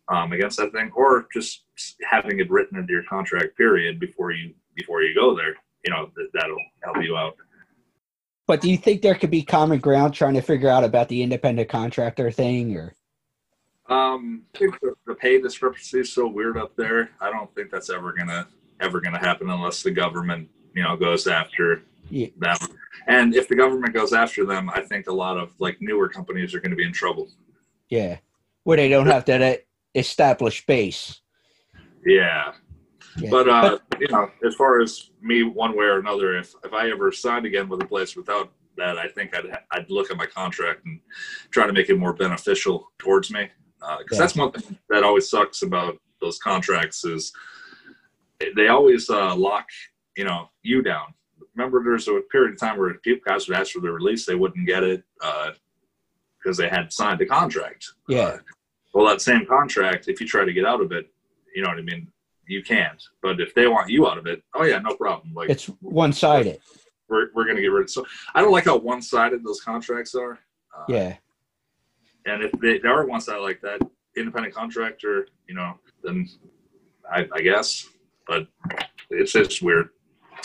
[0.09, 1.65] um, against that thing, or just
[2.09, 5.55] having it written into your contract period before you before you go there.
[5.85, 7.37] You know that, that'll help you out.
[8.47, 11.23] But do you think there could be common ground trying to figure out about the
[11.23, 12.95] independent contractor thing, or
[13.89, 17.11] Um, I think the, the pay discrepancy is so weird up there.
[17.21, 18.47] I don't think that's ever gonna
[18.81, 22.29] ever gonna happen unless the government, you know, goes after Yeah.
[22.39, 22.57] them.
[23.07, 26.55] And if the government goes after them, I think a lot of like newer companies
[26.55, 27.31] are going to be in trouble.
[27.91, 28.19] yeah,
[28.65, 29.65] where they don't have that
[29.95, 31.21] established base?
[32.07, 32.53] Yeah.
[33.17, 33.31] Yeah.
[33.31, 36.91] But uh, you know, as far as me, one way or another, if if I
[36.91, 40.27] ever signed again with a place without that, I think I'd I'd look at my
[40.27, 40.99] contract and
[41.51, 43.49] try to make it more beneficial towards me.
[43.79, 44.19] Because Yeah.
[44.19, 47.33] that's one thing that always sucks about those contracts is
[48.57, 49.67] they always uh, lock
[50.17, 51.15] you know you down.
[51.55, 54.35] Remember, there's a period of time where people guys would ask for the release, they
[54.35, 55.05] wouldn't get it
[56.43, 57.87] because they had signed the contract.
[58.09, 58.39] Yeah.
[58.95, 61.11] Well, that same contract, if you try to get out of it,
[61.55, 62.09] you know what I mean.
[62.47, 63.03] You can't.
[63.23, 65.35] But if they want you out of it, oh yeah, no problem.
[65.35, 66.61] Like It's one sided.
[67.09, 67.91] we're we're gonna get rid of.
[67.91, 70.39] So I don't like how one sided those contracts are.
[70.77, 71.17] Uh, Yeah,
[72.27, 73.81] And if they, they are one sided like that,
[74.17, 76.29] independent contractor, you know, then
[77.11, 77.89] I, I guess.
[78.27, 78.47] But
[79.11, 79.89] it's just weird.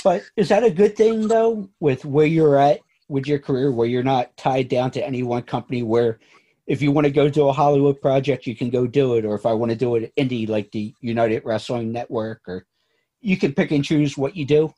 [0.04, 1.70] but is that a good thing though?
[1.80, 5.44] With where you're at with your career, where you're not tied down to any one
[5.44, 6.20] company, where
[6.70, 9.34] if you want to go do a Hollywood project, you can go do it, or
[9.34, 12.64] if I want to do it indie like the United Wrestling Network, or
[13.22, 14.72] you can pick and choose what you do.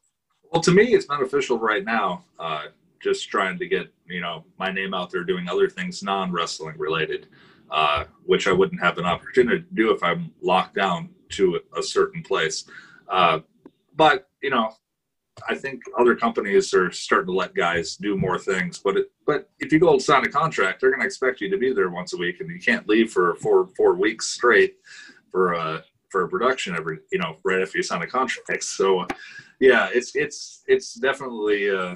[0.52, 2.24] Well, to me, it's beneficial right now.
[2.40, 2.68] Uh,
[3.02, 6.78] just trying to get you know my name out there doing other things non wrestling
[6.78, 7.28] related,
[7.70, 11.80] uh, which I wouldn't have an opportunity to do if I'm locked down to a,
[11.80, 12.64] a certain place.
[13.10, 13.40] Uh,
[13.98, 14.74] but you know,
[15.48, 18.80] I think other companies are starting to let guys do more things.
[18.80, 21.58] But it, but if you go sign a contract, they're going to expect you to
[21.58, 24.76] be there once a week, and you can't leave for four four weeks straight
[25.32, 28.64] for uh for a production every you know right after you sign a contract.
[28.64, 29.06] So
[29.62, 31.96] yeah, it's it's it's definitely uh,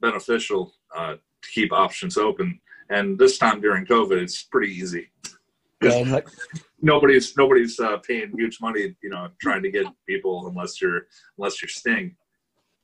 [0.00, 2.60] beneficial uh, to keep options open.
[2.90, 5.10] And this time during COVID, it's pretty easy.
[5.82, 6.20] Yeah,
[6.84, 11.60] Nobody's nobody's uh, paying huge money, you know, trying to get people unless you're unless
[11.60, 12.16] you're Sting.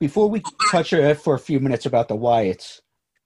[0.01, 2.81] Before we touch for a few minutes about the Wyatts,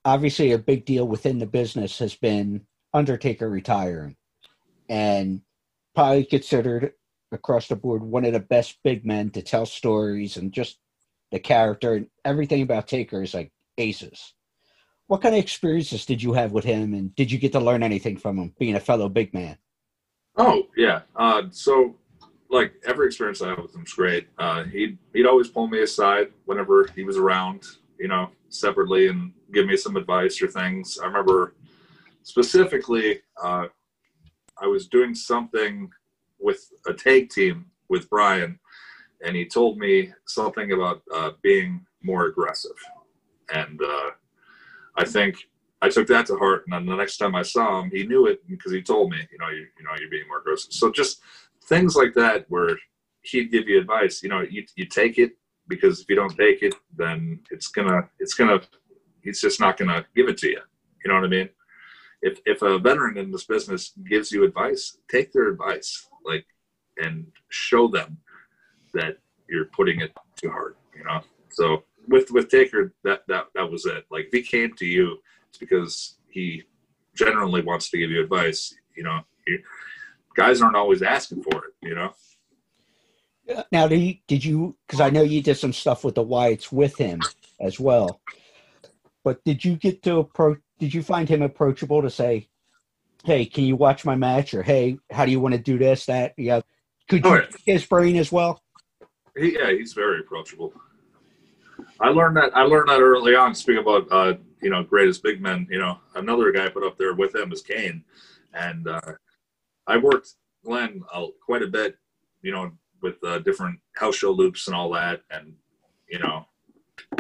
[0.05, 4.17] obviously a big deal within the business has been Undertaker retiring,
[4.89, 5.41] and
[5.95, 6.93] probably considered
[7.31, 10.79] across the board one of the best big men to tell stories and just
[11.31, 14.35] the character and everything about Taker is like aces.
[15.07, 17.83] What kind of experiences did you have with him, and did you get to learn
[17.83, 19.59] anything from him, being a fellow big man?
[20.37, 21.03] Oh yeah.
[21.17, 21.97] Uh, so
[22.53, 24.29] like every experience I had with him's great.
[24.39, 27.65] Uh, he'd he'd always pull me aside whenever he was around,
[27.99, 30.99] you know, separately and give me some advice or things.
[31.03, 31.55] I remember
[32.23, 33.67] specifically uh,
[34.61, 35.91] I was doing something
[36.39, 38.59] with a tag team with Brian,
[39.25, 42.77] and he told me something about uh, being more aggressive,
[43.55, 44.11] and uh,
[44.97, 45.37] I think
[45.81, 46.65] I took that to heart.
[46.67, 49.19] And then the next time I saw him, he knew it because he told me,
[49.33, 50.73] you know, you you know, you're being more aggressive.
[50.75, 51.23] So just
[51.69, 52.77] things like that where
[53.23, 54.23] he'd give you advice.
[54.23, 55.33] You know, you you take it
[55.69, 58.61] because if you don't take it, then it's gonna it's gonna
[59.23, 60.61] he's just not gonna give it to you.
[61.05, 61.49] You know what I mean?
[62.21, 66.47] If if a veteran in this business gives you advice, take their advice, like,
[66.99, 68.19] and show them
[68.95, 69.17] that
[69.49, 70.77] you're putting it too hard.
[70.97, 71.21] You know.
[71.51, 74.05] So with with Taker, that that that was it.
[74.11, 76.65] Like if he came to you, it's because he
[77.15, 78.75] generally wants to give you advice.
[78.97, 79.21] You know,
[80.35, 81.75] guys aren't always asking for it.
[81.83, 82.13] You know.
[83.71, 84.77] Now, did you, did you?
[84.87, 87.21] Because I know you did some stuff with the Wyatts with him
[87.61, 88.21] as well.
[89.25, 90.61] But did you get to approach?
[90.79, 92.49] Did you find him approachable to say,
[93.25, 96.07] "Hey, can you watch my match?" or "Hey, how do you want to do this,
[96.07, 96.61] that?" Yeah.
[97.09, 97.75] Could you Oh, yeah.
[97.75, 98.63] his brain as well?
[99.37, 100.73] He, yeah, he's very approachable.
[102.01, 102.57] I learned that.
[102.57, 103.55] I learned that early on.
[103.55, 105.67] Speaking about, uh, you know, greatest big men.
[105.71, 108.05] You know, another guy put up there with him is Kane,
[108.55, 109.01] and uh,
[109.87, 111.97] I worked Glenn uh, quite a bit.
[112.43, 115.55] You know, with uh, different house show loops and all that, and
[116.09, 116.47] you know,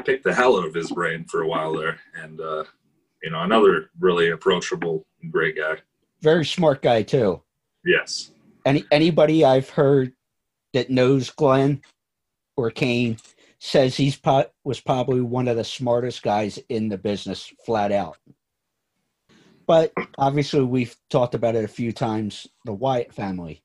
[0.04, 1.98] picked the hell out of his brain for a while there.
[2.14, 2.64] And uh,
[3.22, 5.76] you know, another really approachable, great guy.
[6.20, 7.42] Very smart guy too.
[7.84, 8.32] Yes.
[8.64, 10.12] Any anybody I've heard
[10.72, 11.82] that knows Glenn
[12.56, 13.18] or Kane
[13.58, 18.16] says he's po- was probably one of the smartest guys in the business, flat out.
[19.66, 22.46] But obviously, we've talked about it a few times.
[22.64, 23.62] The Wyatt family.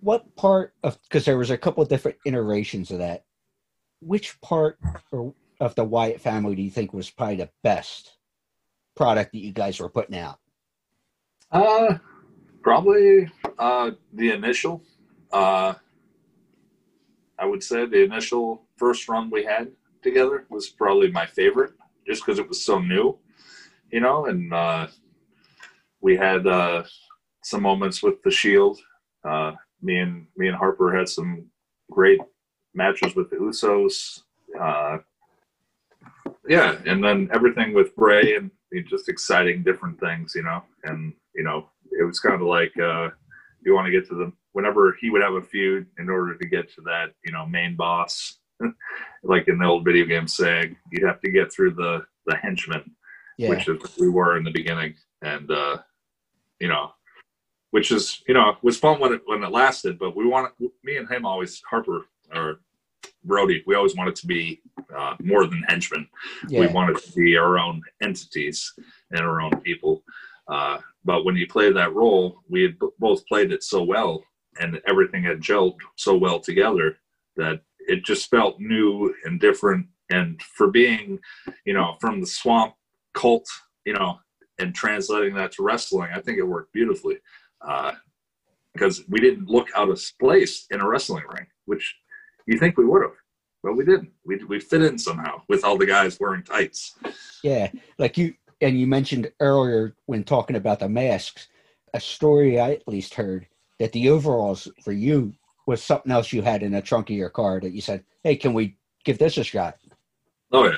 [0.00, 3.24] What part of because there was a couple of different iterations of that.
[4.00, 4.78] Which part
[5.10, 8.16] or, of the Wyatt family do you think was probably the best
[8.94, 10.38] product that you guys were putting out?
[11.50, 11.98] Uh,
[12.62, 14.82] probably uh, the initial.
[15.32, 15.74] Uh,
[17.38, 21.72] I would say the initial first run we had together was probably my favorite.
[22.06, 23.18] just because it was so new,
[23.90, 24.26] you know.
[24.26, 24.86] And uh,
[26.00, 26.82] we had uh,
[27.42, 28.78] some moments with the Shield.
[29.28, 31.46] Uh, me and me and Harper had some
[31.90, 32.20] great
[32.74, 34.20] matches with the Usos.
[34.60, 34.98] Uh,
[36.48, 38.50] yeah, and then everything with Bray and
[38.88, 40.62] just exciting different things, you know.
[40.84, 41.68] And you know,
[41.98, 43.08] it was kind of like uh,
[43.64, 46.46] you want to get to the whenever he would have a feud in order to
[46.46, 48.38] get to that, you know, main boss,
[49.22, 52.82] like in the old video game SAG, you'd have to get through the the henchmen,
[53.38, 53.50] Yeah.
[53.50, 55.78] which is we were in the beginning, and uh,
[56.60, 56.92] you know,
[57.70, 60.52] which is you know was fun when it when it lasted, but we want
[60.84, 62.60] me and him always Harper or
[63.24, 64.60] Brody, we always wanted to be
[64.96, 66.08] uh, more than henchmen.
[66.60, 68.72] We wanted to be our own entities
[69.10, 70.02] and our own people.
[70.48, 74.22] Uh, but when you play that role, we had b- both played it so well,
[74.60, 76.98] and everything had gelled so well together
[77.36, 79.86] that it just felt new and different.
[80.10, 81.18] And for being,
[81.64, 82.74] you know, from the swamp
[83.12, 83.46] cult,
[83.84, 84.20] you know,
[84.58, 87.18] and translating that to wrestling, I think it worked beautifully.
[87.60, 87.92] Uh,
[88.76, 91.96] because we didn't look out of place in a wrestling ring, which
[92.46, 93.16] you think we would have,
[93.62, 94.10] but we didn't.
[94.24, 96.94] We we fit in somehow with all the guys wearing tights.
[97.42, 101.48] Yeah, like you and you mentioned earlier when talking about the masks,
[101.94, 103.46] a story I at least heard
[103.78, 105.34] that the overalls for you
[105.66, 108.36] was something else you had in the trunk of your car that you said, "Hey,
[108.36, 109.78] can we give this a shot?"
[110.52, 110.76] Oh yeah,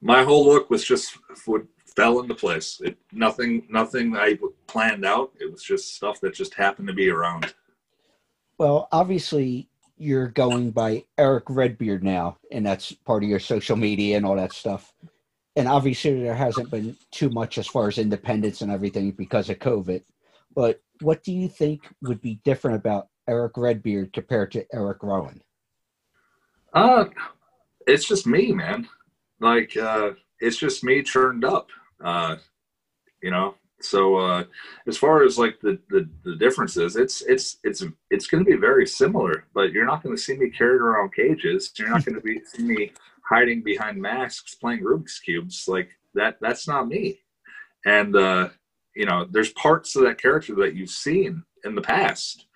[0.00, 1.64] my whole look was just what
[1.96, 2.80] fell into place.
[2.84, 5.32] It nothing nothing I planned out.
[5.40, 7.54] It was just stuff that just happened to be around.
[8.58, 14.16] Well, obviously you're going by Erick Redbeard now, and that's part of your social media
[14.16, 14.92] and all that stuff.
[15.56, 19.60] And obviously there hasn't been too much as far as independence and everything because of
[19.60, 20.02] COVID.
[20.54, 25.42] But what do you think would be different about Erick Redbeard compared to Erick Rowan?
[26.72, 27.06] Uh
[27.86, 28.88] it's just me, man.
[29.40, 31.70] Like uh it's just me churned up.
[32.02, 32.36] Uh
[33.22, 33.54] you know.
[33.80, 34.44] So uh
[34.86, 38.86] as far as like the the, the differences, it's it's it's it's gonna be very
[38.86, 41.72] similar, but you're not gonna see me carried around cages.
[41.78, 42.92] You're not gonna be see me
[43.28, 45.66] hiding behind masks playing Rubik's cubes.
[45.68, 47.20] Like that that's not me.
[47.84, 48.48] And uh
[48.94, 52.46] you know, there's parts of that character that you've seen in the past.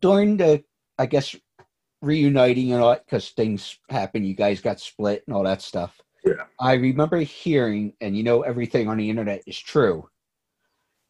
[0.00, 0.64] During the,
[0.98, 1.34] I guess,
[2.02, 6.00] reuniting and all that, because things happen, you guys got split and all that stuff.
[6.24, 6.44] Yeah.
[6.60, 10.08] I remember hearing, and you know everything on the internet is true,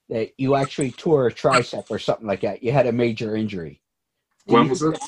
[0.09, 2.63] that you actually tore a tricep or something like that.
[2.63, 3.81] You had a major injury.
[4.47, 4.99] Do When was it?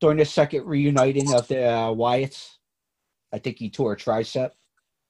[0.00, 2.56] During the second reuniting of the uh, Wyatts,
[3.32, 4.50] I think you tore a tricep.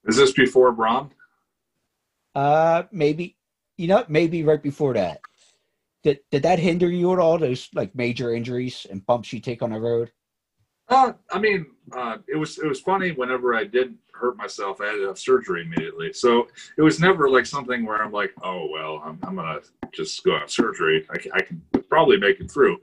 [0.05, 1.11] Is this before Braun?
[2.35, 3.37] Uh, maybe,
[3.77, 5.21] you know, maybe right before that.
[6.05, 7.39] Did did that hinder you at all?
[7.39, 10.13] Those like major injuries and bumps you take on the road?
[10.91, 13.13] Uh, I mean, uh, it was it was funny.
[13.13, 16.13] Whenever I did hurt myself, I had to have surgery immediately.
[16.13, 16.47] So
[16.77, 19.61] it was never like something where I'm like, oh well, I'm, I'm gonna
[19.95, 21.07] just go have surgery.
[21.11, 22.77] I, can- I can probably make it through.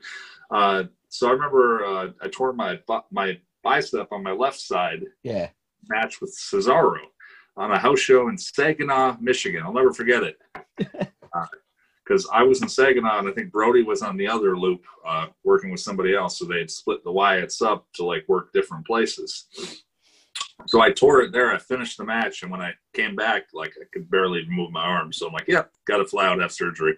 [0.50, 2.80] Uh, so I remember uh, I tore my
[3.12, 5.50] my bicep on my left side Yeah.
[5.88, 6.98] match with Cesaro
[7.56, 9.62] on a house show in Saginaw, Michigan.
[9.64, 10.40] I'll never forget it.
[12.04, 15.28] Because I was in Saginaw and I think Brody was on the other loop uh,
[15.44, 16.40] working with somebody else.
[16.40, 19.46] So they had split the Wyatts up to like work different places.
[20.68, 21.54] So I tore it there.
[21.54, 22.42] I finished the match.
[22.42, 25.14] And when I came back, like I could barely move my arm.
[25.14, 26.98] So I'm like, yeah, got to fly out, have surgery.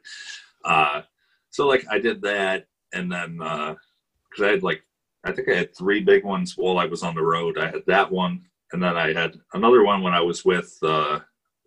[0.63, 1.01] Uh,
[1.49, 2.65] so like I did that.
[2.93, 4.83] And then, because I had like,
[5.25, 7.57] I think I had three big ones while I was on the road.
[7.57, 8.43] I had that one
[8.73, 11.19] and then I had another one when I was with uh,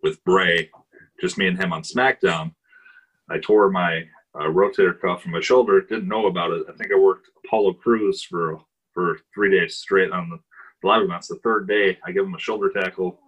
[0.03, 0.69] with Bray,
[1.19, 2.53] just me and him on SmackDown.
[3.29, 4.03] I tore my
[4.35, 5.81] uh, rotator cuff from my shoulder.
[5.81, 6.65] Didn't know about it.
[6.69, 8.59] I think I worked Apollo Crews for
[8.93, 11.27] for three days straight on the live events.
[11.27, 13.19] The third day, I give him a shoulder tackle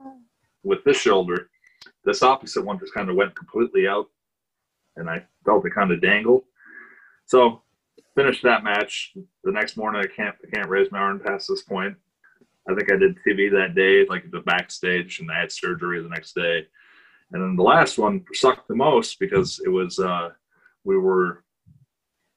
[0.63, 1.49] with this shoulder.
[2.05, 4.07] This opposite one just kind of went completely out,
[4.95, 6.45] and I felt it kind of dangle.
[7.25, 7.61] So
[8.15, 9.13] finished that match.
[9.43, 11.95] The next morning, I can't I can't raise my arm past this point.
[12.69, 16.09] I think I did TV that day, like the backstage, and I had surgery the
[16.09, 16.67] next day.
[17.31, 20.29] And then the last one sucked the most because it was uh,
[20.83, 21.43] we were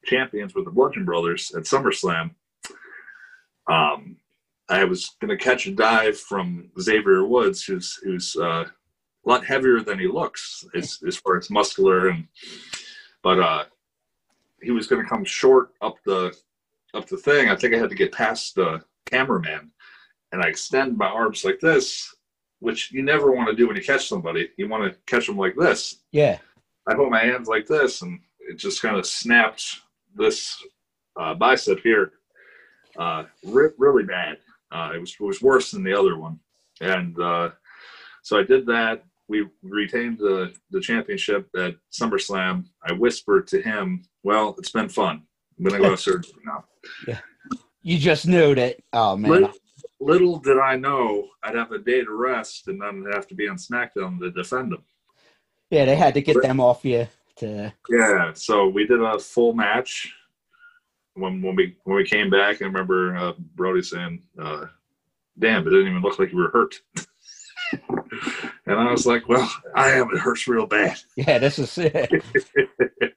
[0.04, 2.30] champions with the Bludgeon Brothers at SummerSlam.
[3.68, 4.16] Um,
[4.68, 9.44] I was going to catch a dive from Xavier Woods, who's who's uh, a lot
[9.44, 12.26] heavier than he looks as, as far as muscular, and
[13.22, 13.64] but uh,
[14.62, 16.34] he was going to come short up the
[16.94, 17.48] up the thing.
[17.48, 19.70] I think I had to get past the cameraman,
[20.32, 22.14] and I extend my arms like this,
[22.62, 24.48] which you never want to do when you catch somebody.
[24.56, 26.02] You want to catch them like this.
[26.12, 26.38] Yeah.
[26.86, 29.80] I hold my hands like this, and it just kind of snapped
[30.14, 30.56] this
[31.18, 32.12] uh, bicep here,
[32.96, 34.38] uh, re- really bad.
[34.70, 36.38] Uh, it was it was worse than the other one,
[36.80, 37.50] and uh,
[38.22, 39.04] so I did that.
[39.28, 42.64] We retained the the championship at SummerSlam.
[42.88, 45.22] I whispered to him, "Well, it's been fun.
[45.58, 46.64] I'm gonna go to surgery now."
[47.06, 47.18] Yeah.
[47.82, 48.76] You just knew that.
[48.92, 49.52] Oh man.
[50.02, 53.48] Little, did I know I'd have a day to rest and then have to be
[53.48, 54.82] on SmackDown to defend them.
[55.70, 57.72] Yeah, they had to get them off you to.
[57.88, 60.12] Yeah, so we did a full match.
[61.14, 64.66] When when we when we came back, I remember uh, Brody saying, uh,
[65.38, 66.80] "Damn, it didn't even look like you were hurt."
[68.66, 70.10] and I was like, "Well, I am.
[70.12, 72.10] It hurts real bad." Yeah, this is it.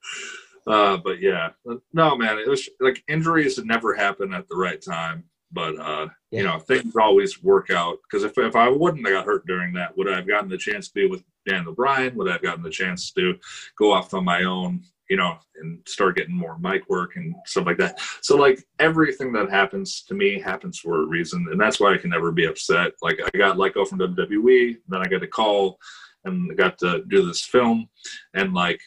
[0.67, 1.49] uh, but yeah,
[1.93, 5.23] no, man, it was like injuries never happen at the right time.
[5.55, 6.39] But uh, Yeah.
[6.41, 7.97] you know, things always work out.
[8.03, 10.57] Because if if I wouldn't have got hurt during that, would I have gotten the
[10.57, 12.15] chance to be with Daniel Bryan?
[12.15, 13.35] Would I have gotten the chance to
[13.79, 14.83] go off on my own?
[15.09, 17.99] You know, and start getting more mic work and stuff like that.
[18.21, 21.97] So like everything that happens to me happens for a reason, and that's why I
[21.97, 22.91] can never be upset.
[23.01, 25.77] Like I got let go from WWE, then I got a call,
[26.25, 27.87] and I got to do this film,
[28.33, 28.81] and like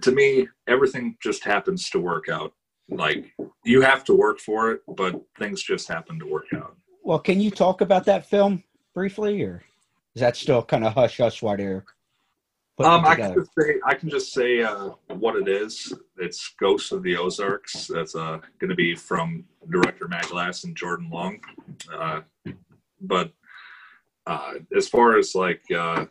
[0.00, 2.52] to me, everything just happens to work out.
[2.96, 3.32] Like
[3.64, 6.76] you have to work for it, but things just happen to work out.
[7.02, 8.62] Well, can you talk about that film
[8.94, 9.62] briefly, or
[10.14, 11.84] is that still kind of hush hush while they're
[12.78, 15.92] Um, I can just say I can just say uh, what it is.
[16.18, 17.86] It's Ghosts of the Ozarks.
[17.88, 21.40] That's uh, going to be from director Matt Glass and Jordan Long.
[21.92, 22.20] Uh,
[23.00, 23.32] but
[24.26, 26.06] uh, as far as like uh,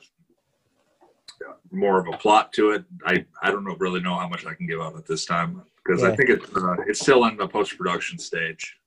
[1.72, 4.54] more of a plot to it, I I don't know really know how much I
[4.54, 7.48] can give out at this time because I think it's uh, it's still in the
[7.48, 8.78] post production stage.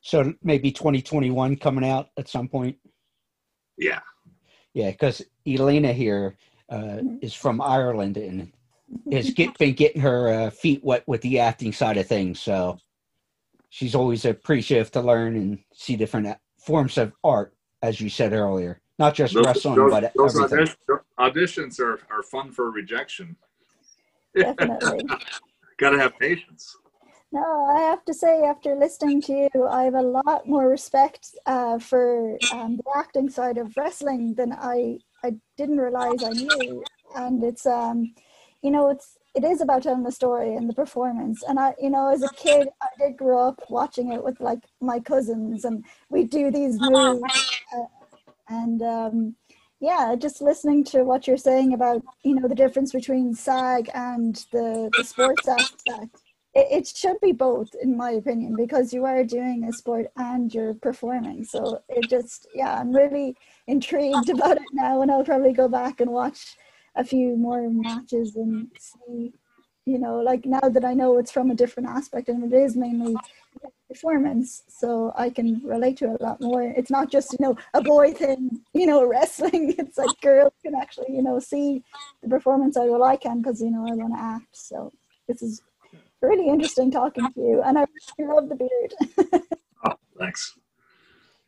[0.00, 2.76] So maybe 2021 coming out at some point.
[3.78, 4.00] Yeah.
[4.74, 6.36] Yeah, because Elena here
[6.68, 8.52] uh, is from Ireland and
[9.10, 12.38] has get, been getting her uh, feet wet with the acting side of things.
[12.40, 12.78] So
[13.70, 18.80] she's always appreciative to learn and see different forms of art, as you said earlier,
[18.98, 20.74] not just Those, wrestling, those- but those everything.
[21.18, 21.46] audition-
[21.76, 23.36] auditions are, are fun for rejection.
[24.36, 25.00] Definitely.
[25.84, 26.78] Got to have patience.
[27.30, 31.34] No, I have to say, after listening to you, I have a lot more respect
[31.44, 36.82] uh, for um, the acting side of wrestling than I I didn't realize I knew.
[37.14, 38.14] And it's um,
[38.62, 41.42] you know, it's it is about telling the story and the performance.
[41.46, 44.60] And I, you know, as a kid, I did grow up watching it with like
[44.80, 47.60] my cousins, and we do these moves.
[47.76, 47.84] Uh,
[48.48, 49.36] and um,
[49.84, 54.34] yeah, just listening to what you're saying about you know the difference between SAG and
[54.50, 56.22] the the sports aspect.
[56.54, 60.52] It, it should be both in my opinion because you are doing a sport and
[60.54, 61.44] you're performing.
[61.44, 66.00] So it just yeah i'm really intrigued about it now and i'll probably go back
[66.00, 66.56] and watch
[66.96, 69.32] a few more matches and see
[69.86, 72.76] you know like now that i know it's from a different aspect and it is
[72.76, 73.14] mainly
[73.88, 76.62] performance so i can relate to it a lot more.
[76.62, 79.74] It's not just you know a boy thing you know wrestling.
[79.78, 81.82] It's like girls can actually you know see
[82.22, 84.92] the performance side well i can because you know i want to act so
[85.28, 85.62] this is
[86.22, 87.84] really interesting talking to you and i
[88.18, 89.42] really love the beard.
[89.86, 90.58] Oh, thanks.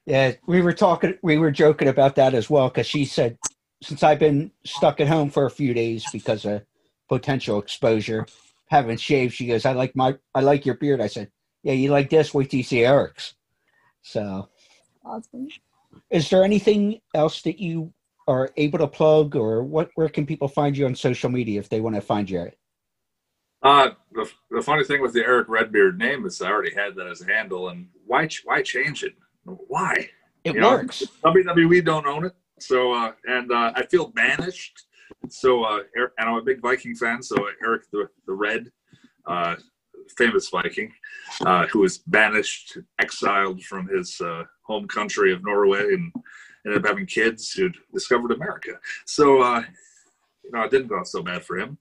[0.05, 3.39] Yeah, we were talking, we were joking about that as well because she said,
[3.83, 6.63] since I've been stuck at home for a few days because of
[7.09, 8.27] potential exposure,
[8.69, 11.31] haven't shaved, she goes, "I like my, I like your beard." I said,
[11.63, 12.35] "Yeah, you like this?
[12.35, 13.35] Wait till you see Eric's."
[14.03, 14.49] So,
[15.05, 15.49] awesome
[16.11, 17.93] is there anything else that you
[18.29, 19.91] are able to plug, or what?
[19.95, 22.51] Where can people find you on social media if they want to find you?
[23.63, 27.07] Uh, the, the funny thing with the Erick Redbeard name is I already had that
[27.07, 29.15] as a handle, and why why change it?
[29.45, 30.09] Why?
[30.45, 31.05] It You know, works.
[31.25, 34.87] WWE don't own it, so uh, and uh, I feel banished.
[35.29, 37.23] So uh, Eric, and I'm a big Viking fan.
[37.23, 38.71] So Eric the the Red,
[39.27, 39.57] uh,
[40.17, 40.93] famous Viking,
[41.45, 46.13] uh, who was banished, exiled from his uh, home country of Norway, and
[46.65, 48.73] ended up having kids who discovered America.
[49.05, 49.63] So uh,
[50.45, 51.79] you know, it didn't go so bad for him.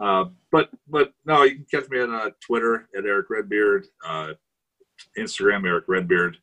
[0.00, 4.32] Uh, but but no, you can catch me on Twitter at Erick Redbeard, uh,
[5.18, 6.36] Instagram Erick Redbeard.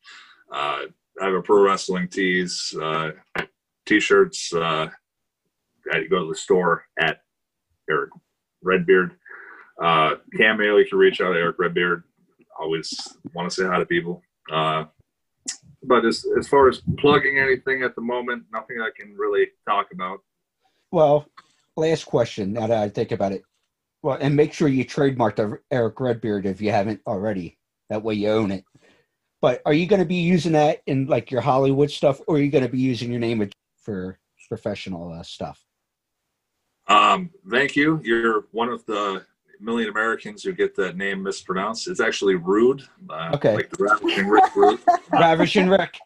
[0.52, 0.84] Uh,
[1.22, 3.12] I have a pro wrestling tees, uh,
[3.86, 4.52] t-shirts.
[5.92, 7.22] Uh, I go to the store at
[7.90, 8.12] Erick
[8.62, 9.16] Redbeard.
[9.82, 12.04] Uh, Cameo, you can reach out to Erick Redbeard.
[12.60, 12.94] Always
[13.34, 14.22] want to say hi to people.
[14.52, 14.86] Uh,
[15.84, 19.88] but as as far as plugging anything at the moment, nothing I can really talk
[19.92, 20.20] about.
[20.92, 21.28] Well,
[21.76, 22.54] last question.
[22.54, 23.44] Now that I think about it,
[24.02, 27.58] well, and make sure you trademark the Erick Redbeard if you haven't already.
[27.90, 28.64] That way you own it.
[29.42, 32.40] But are you going to be using that in like your Hollywood stuff, or are
[32.40, 33.50] you going to be using your name
[33.82, 34.18] for
[34.48, 35.62] professional uh, stuff?
[36.88, 38.00] Um, thank you.
[38.04, 39.26] You're one of the
[39.60, 41.88] million Americans who get that name mispronounced.
[41.88, 42.84] It's actually Rude.
[43.10, 43.56] Uh, Okay.
[43.56, 44.80] Like the Ravishing Rick Rude.
[45.12, 45.98] Ravishing Rick.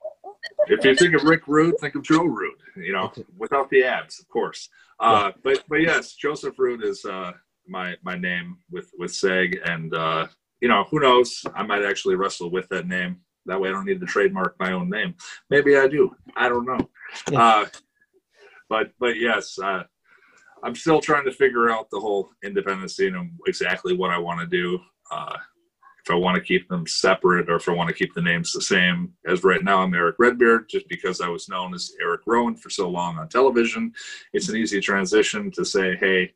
[0.68, 2.60] if you think of Rick Rude, think of Joe Ruud.
[2.76, 4.70] You know, without the abs, of course.
[5.00, 7.32] Uh, but but yes, Joseph Ruud is uh,
[7.68, 10.28] my my name with with SAG, and uh,
[10.62, 11.44] you know who knows?
[11.56, 13.18] I might actually wrestle with that name.
[13.48, 15.16] That way, I don't need to trademark my own name.
[15.50, 16.16] Maybe I do.
[16.36, 16.90] I don't know.
[17.36, 17.66] Uh,
[18.70, 19.84] but but yes, uh,
[20.68, 24.41] I'm still trying to figure out the whole independent scene and exactly what I want
[24.41, 24.78] to do.
[25.09, 25.38] Uh,
[26.03, 28.51] if I want to keep them separate or if I want to keep the names
[28.51, 29.13] the same.
[29.26, 32.70] As right now, I'm Erick Redbeard, just because I was known as Erick Rowan for
[32.70, 33.93] so long on television.
[34.34, 36.34] It's an easy transition to say, hey,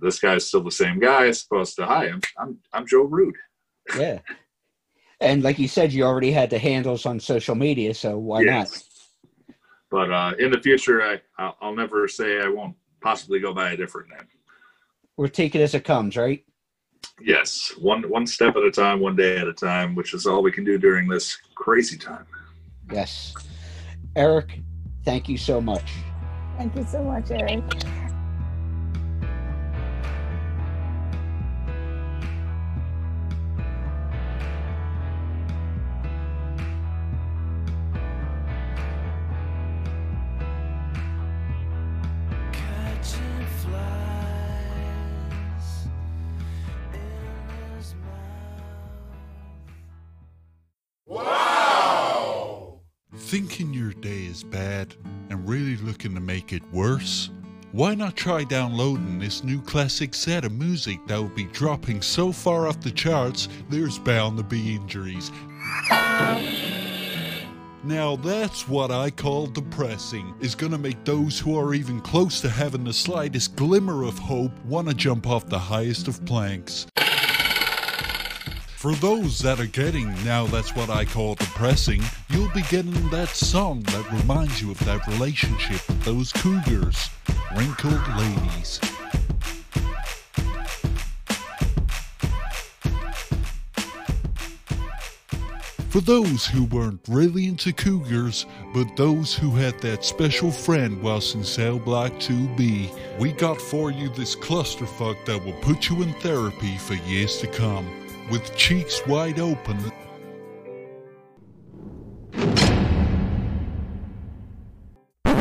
[0.00, 3.32] this guy's still the same guy, as opposed to, hi, I'm I'm, I'm Joe Ruud.
[3.98, 4.20] Yeah.
[5.20, 8.86] And like you said, you already had the handles on social media, so why Yes.
[9.90, 13.72] But uh, in the future, I I'll, I'll never say I won't possibly go by
[13.72, 14.28] a different name.
[15.16, 16.44] We're taking it as it comes, right?
[17.20, 20.42] Yes, one one step at a time, one day at a time, which is all
[20.42, 22.26] we can do during this crazy time.
[22.90, 23.34] Yes.
[24.16, 24.60] Eric,
[25.04, 25.92] thank you so much.
[26.56, 27.62] Thank you so much, Eric.
[53.30, 54.96] Thinking your day is bad
[55.30, 57.30] and really looking to make it worse?
[57.70, 62.32] Why not try downloading this new classic set of music that will be dropping so
[62.32, 65.30] far off the charts there's bound to be injuries?
[67.84, 70.34] Now that's what I call depressing.
[70.40, 74.58] Is gonna make those who are even close to having the slightest glimmer of hope
[74.64, 76.88] wanna jump off the highest of planks.
[78.80, 83.28] For those that are getting now that's what I call depressing, you'll be getting that
[83.28, 87.10] song that reminds you of that relationship with those cougars,
[87.54, 88.80] wrinkled ladies.
[95.90, 101.34] For those who weren't really into cougars, but those who had that special friend whilst
[101.34, 106.14] in cell block 2B, we got for you this clusterfuck that will put you in
[106.14, 107.99] therapy for years to come.
[108.30, 109.76] With cheeks wide open,
[115.24, 115.32] Who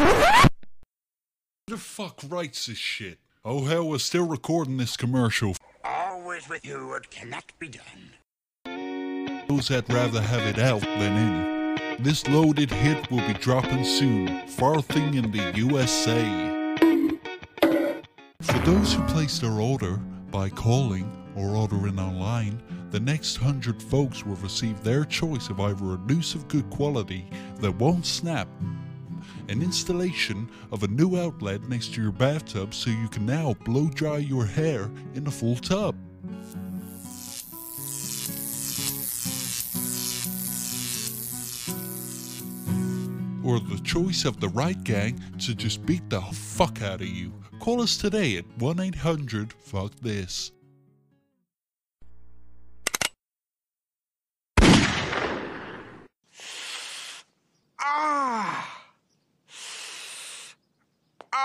[1.68, 3.20] the fuck writes this shit?
[3.46, 5.56] Oh hell, we're still recording this commercial.
[5.84, 9.46] Always with you, it cannot be done.
[9.48, 12.04] Those that rather have it out than in.
[12.04, 16.24] This loaded hit will be dropping soon, farthing in the USA.
[18.42, 19.98] For those who place their order
[20.32, 22.62] by calling or ordering online,
[22.92, 27.30] the next hundred folks will receive their choice of either a noose of good quality
[27.60, 28.48] that won't snap,
[29.48, 33.88] an installation of a new outlet next to your bathtub so you can now blow
[33.90, 35.96] dry your hair in a full tub.
[43.50, 47.34] or the choice of the right gang to just beat the fuck out of you.
[47.60, 50.52] Call us today at 1 800 Fuck This.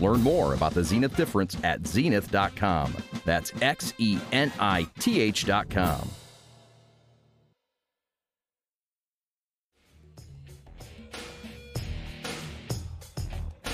[0.00, 2.96] Learn more about the Xenith difference at xenith.com.
[3.24, 6.10] That's X E N I T H.com.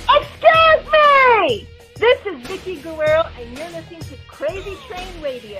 [0.08, 1.68] Excuse me!
[1.96, 5.58] This is Vickie Guerrero, and you're listening to Crazy Train Radio.